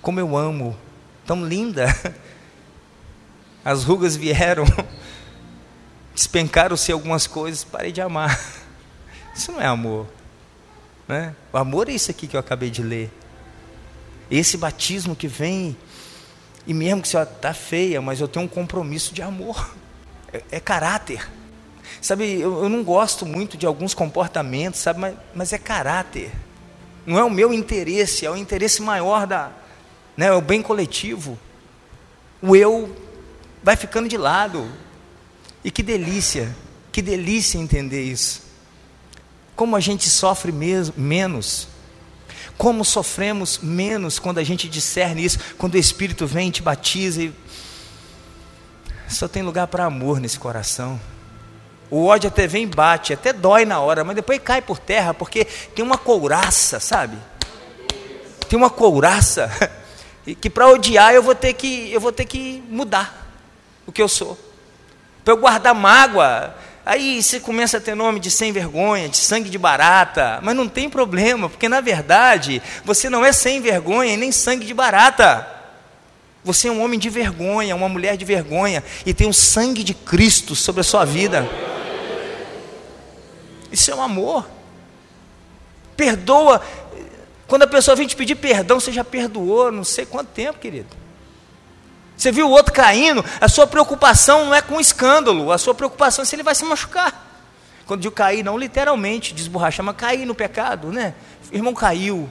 [0.00, 0.76] Como eu amo,
[1.24, 1.86] tão linda.
[3.64, 4.64] As rugas vieram,
[6.14, 8.38] despencaram-se algumas coisas, parei de amar.
[9.34, 10.06] Isso não é amor.
[11.08, 11.34] Né?
[11.52, 13.10] O amor é isso aqui que eu acabei de ler.
[14.30, 15.76] Esse batismo que vem,
[16.66, 19.74] e mesmo que você está feia, mas eu tenho um compromisso de amor.
[20.32, 21.28] É, é caráter.
[22.00, 26.32] Sabe, eu, eu, não gosto muito de alguns comportamentos, sabe, mas, mas, é caráter.
[27.04, 29.50] Não é o meu interesse, é o interesse maior da,
[30.16, 31.38] né, é o bem coletivo.
[32.40, 32.94] O eu
[33.62, 34.68] vai ficando de lado.
[35.64, 36.54] E que delícia,
[36.90, 38.42] que delícia entender isso.
[39.54, 41.68] Como a gente sofre mesmo, menos.
[42.58, 47.22] Como sofremos menos quando a gente discerne isso, quando o Espírito vem e te batiza
[47.22, 47.32] e.
[49.08, 51.00] Só tem lugar para amor nesse coração.
[51.90, 55.12] O ódio até vem e bate, até dói na hora, mas depois cai por terra,
[55.12, 57.18] porque tem uma couraça, sabe?
[58.48, 59.50] Tem uma couraça.
[60.40, 63.34] Que para odiar eu vou ter que eu vou ter que mudar
[63.84, 64.38] o que eu sou
[65.24, 66.54] para eu guardar mágoa.
[66.84, 70.68] Aí você começa a ter nome de sem vergonha, de sangue de barata, mas não
[70.68, 75.46] tem problema, porque na verdade você não é sem vergonha e nem sangue de barata.
[76.44, 79.94] Você é um homem de vergonha, uma mulher de vergonha e tem o sangue de
[79.94, 81.48] Cristo sobre a sua vida.
[83.70, 84.48] Isso é um amor.
[85.96, 86.60] Perdoa.
[87.46, 91.01] Quando a pessoa vem te pedir perdão, você já perdoou, não sei quanto tempo, querido.
[92.22, 95.74] Você viu o outro caindo, a sua preocupação não é com o escândalo, a sua
[95.74, 97.50] preocupação é se ele vai se machucar.
[97.84, 101.14] Quando digo cair, não literalmente desborrachar, mas cair no pecado, né?
[101.50, 102.30] O irmão caiu.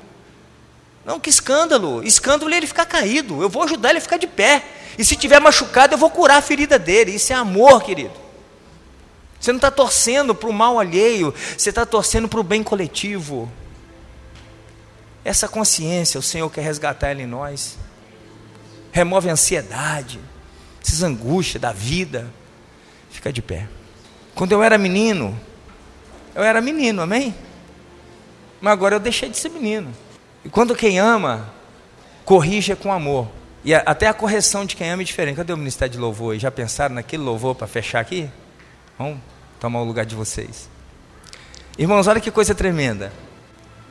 [1.03, 2.01] Não, que escândalo.
[2.05, 3.41] Escândalo é ele ficar caído.
[3.41, 4.63] Eu vou ajudar ele a ficar de pé.
[4.97, 7.15] E se tiver machucado, eu vou curar a ferida dele.
[7.15, 8.13] Isso é amor, querido.
[9.41, 13.51] Você não está torcendo para o mal alheio, você está torcendo para o bem coletivo.
[15.25, 17.77] Essa consciência o Senhor quer resgatar ela em nós.
[18.91, 20.19] Remove a ansiedade,
[20.83, 22.31] essas angústias da vida.
[23.09, 23.67] Fica de pé.
[24.35, 25.37] Quando eu era menino,
[26.33, 27.35] eu era menino, amém?
[28.59, 29.91] Mas agora eu deixei de ser menino.
[30.45, 31.53] E quando quem ama,
[32.23, 33.27] corrige com amor.
[33.63, 35.35] E a, até a correção de quem ama é diferente.
[35.35, 36.37] Cadê o ministério de louvor?
[36.37, 38.29] Já pensaram naquele louvor para fechar aqui?
[38.97, 39.19] Vamos
[39.59, 40.69] tomar o lugar de vocês.
[41.77, 43.11] Irmãos, olha que coisa tremenda.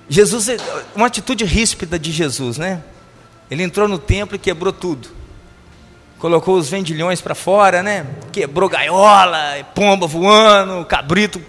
[0.08, 0.48] Jesus,
[0.94, 2.82] uma atitude ríspida de Jesus, né?
[3.50, 5.08] Ele entrou no templo e quebrou tudo.
[6.18, 8.06] Colocou os vendilhões para fora, né?
[8.30, 11.42] Quebrou gaiola, pomba voando, cabrito.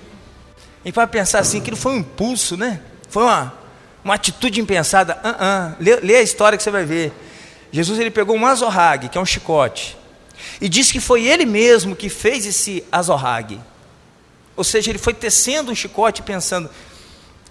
[0.83, 2.79] E para pensar assim, aquilo foi um impulso, né?
[3.09, 3.53] Foi uma,
[4.03, 5.19] uma atitude impensada.
[5.23, 5.75] Uh -uh.
[5.79, 7.13] Lê, lê, a história que você vai ver.
[7.71, 9.97] Jesus ele pegou um azorrague, que é um chicote,
[10.59, 13.59] e disse que foi ele mesmo que fez esse azorrague.
[14.55, 16.69] Ou seja, ele foi tecendo um chicote pensando,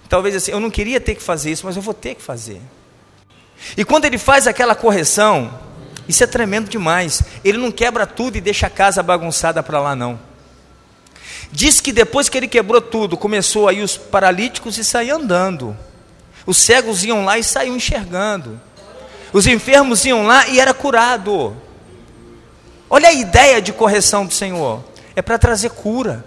[0.09, 2.61] talvez assim, eu não queria ter que fazer isso, mas eu vou ter que fazer.
[3.77, 5.53] E quando ele faz aquela correção,
[6.09, 7.23] isso é tremendo demais.
[7.45, 10.19] Ele não quebra tudo e deixa a casa bagunçada para lá, não.
[11.53, 15.77] Diz que depois que ele quebrou tudo, começou aí os paralíticos e sair andando.
[16.47, 18.61] Os cegos iam lá e saíam enxergando.
[19.33, 21.57] Os enfermos iam lá e era curado.
[22.89, 24.83] Olha a ideia de correção do Senhor.
[25.15, 26.25] É para trazer cura.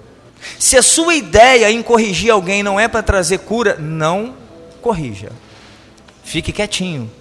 [0.59, 4.35] Se a sua ideia em corrigir alguém não é para trazer cura, não
[4.81, 5.31] corrija.
[6.23, 7.11] Fique quietinho.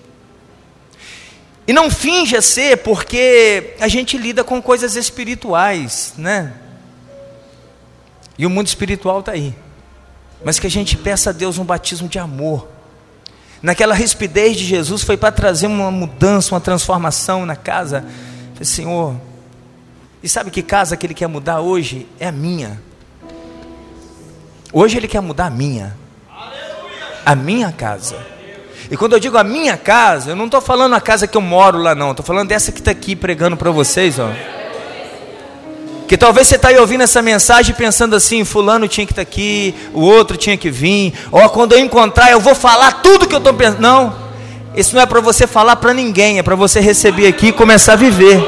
[1.67, 6.55] E não finja ser, porque a gente lida com coisas espirituais, né?
[8.37, 9.55] E o mundo espiritual está aí.
[10.45, 12.67] Mas que a gente peça a Deus um batismo de amor.
[13.63, 18.05] Naquela rispidez de Jesus foi para trazer uma mudança, uma transformação na casa.
[18.55, 19.15] Falei, Senhor,
[20.21, 22.09] e sabe que casa que Ele quer mudar hoje?
[22.19, 22.83] É a minha.
[24.73, 25.97] Hoje Ele quer mudar a minha.
[27.25, 28.17] A minha casa.
[28.93, 31.41] E quando eu digo a minha casa, eu não estou falando a casa que eu
[31.41, 32.11] moro lá, não.
[32.11, 34.29] Estou falando dessa que está aqui pregando para vocês, ó.
[36.07, 39.31] Que talvez você está aí ouvindo essa mensagem pensando assim: Fulano tinha que estar tá
[39.31, 41.15] aqui, o outro tinha que vir.
[41.33, 43.81] Ó, quando eu encontrar, eu vou falar tudo que eu estou pensando.
[43.81, 44.15] Não,
[44.77, 47.95] isso não é para você falar para ninguém, é para você receber aqui e começar
[47.95, 48.45] a viver.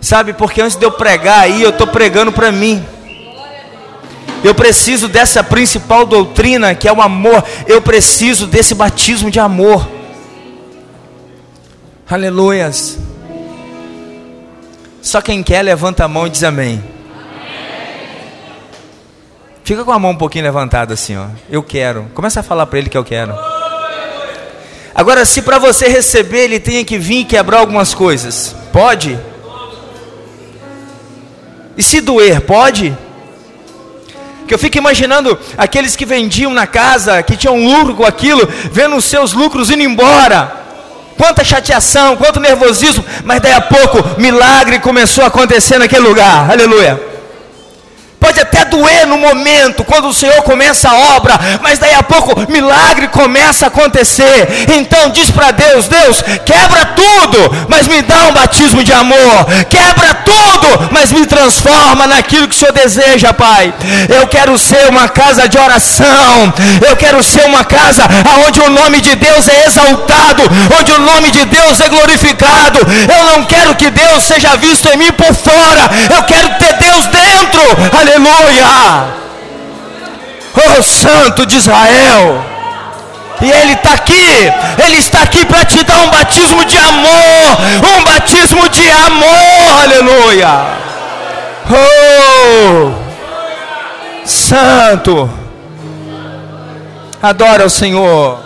[0.00, 2.86] Sabe, porque antes de eu pregar aí, eu estou pregando para mim.
[4.42, 7.44] Eu preciso dessa principal doutrina que é o amor.
[7.66, 9.88] Eu preciso desse batismo de amor.
[12.08, 12.98] Aleluias.
[15.02, 16.82] Só quem quer levanta a mão e diz amém.
[19.64, 21.26] Fica com a mão um pouquinho levantada assim, ó.
[21.50, 22.06] Eu quero.
[22.14, 23.34] Começa a falar para ele que eu quero.
[24.94, 29.18] Agora, se para você receber ele tem que vir quebrar algumas coisas, pode?
[31.76, 32.96] E se doer, pode?
[34.48, 38.96] Que eu fico imaginando aqueles que vendiam na casa, que tinham lucro com aquilo, vendo
[38.96, 40.64] os seus lucros indo embora.
[41.16, 46.50] Quanta chateação, quanto nervosismo, mas daí a pouco milagre começou a acontecer naquele lugar.
[46.50, 47.07] Aleluia.
[48.20, 52.50] Pode até doer no momento, quando o Senhor começa a obra, mas daí a pouco
[52.50, 54.66] milagre começa a acontecer.
[54.76, 59.46] Então diz para Deus: Deus, quebra tudo, mas me dá um batismo de amor.
[59.68, 63.72] Quebra tudo, mas me transforma naquilo que o Senhor deseja, Pai.
[64.08, 66.52] Eu quero ser uma casa de oração.
[66.88, 68.04] Eu quero ser uma casa
[68.46, 70.42] onde o nome de Deus é exaltado,
[70.78, 72.80] onde o nome de Deus é glorificado.
[73.16, 75.88] Eu não quero que Deus seja visto em mim por fora.
[76.14, 77.62] Eu quero ter Deus dentro.
[78.08, 79.04] Aleluia!
[80.56, 82.42] Oh Santo de Israel!
[83.40, 84.52] E Ele está aqui,
[84.84, 90.48] Ele está aqui para te dar um batismo de amor, um batismo de amor, aleluia!
[91.70, 92.92] Oh!
[94.24, 95.30] Santo!
[97.22, 98.36] Adora o Senhor!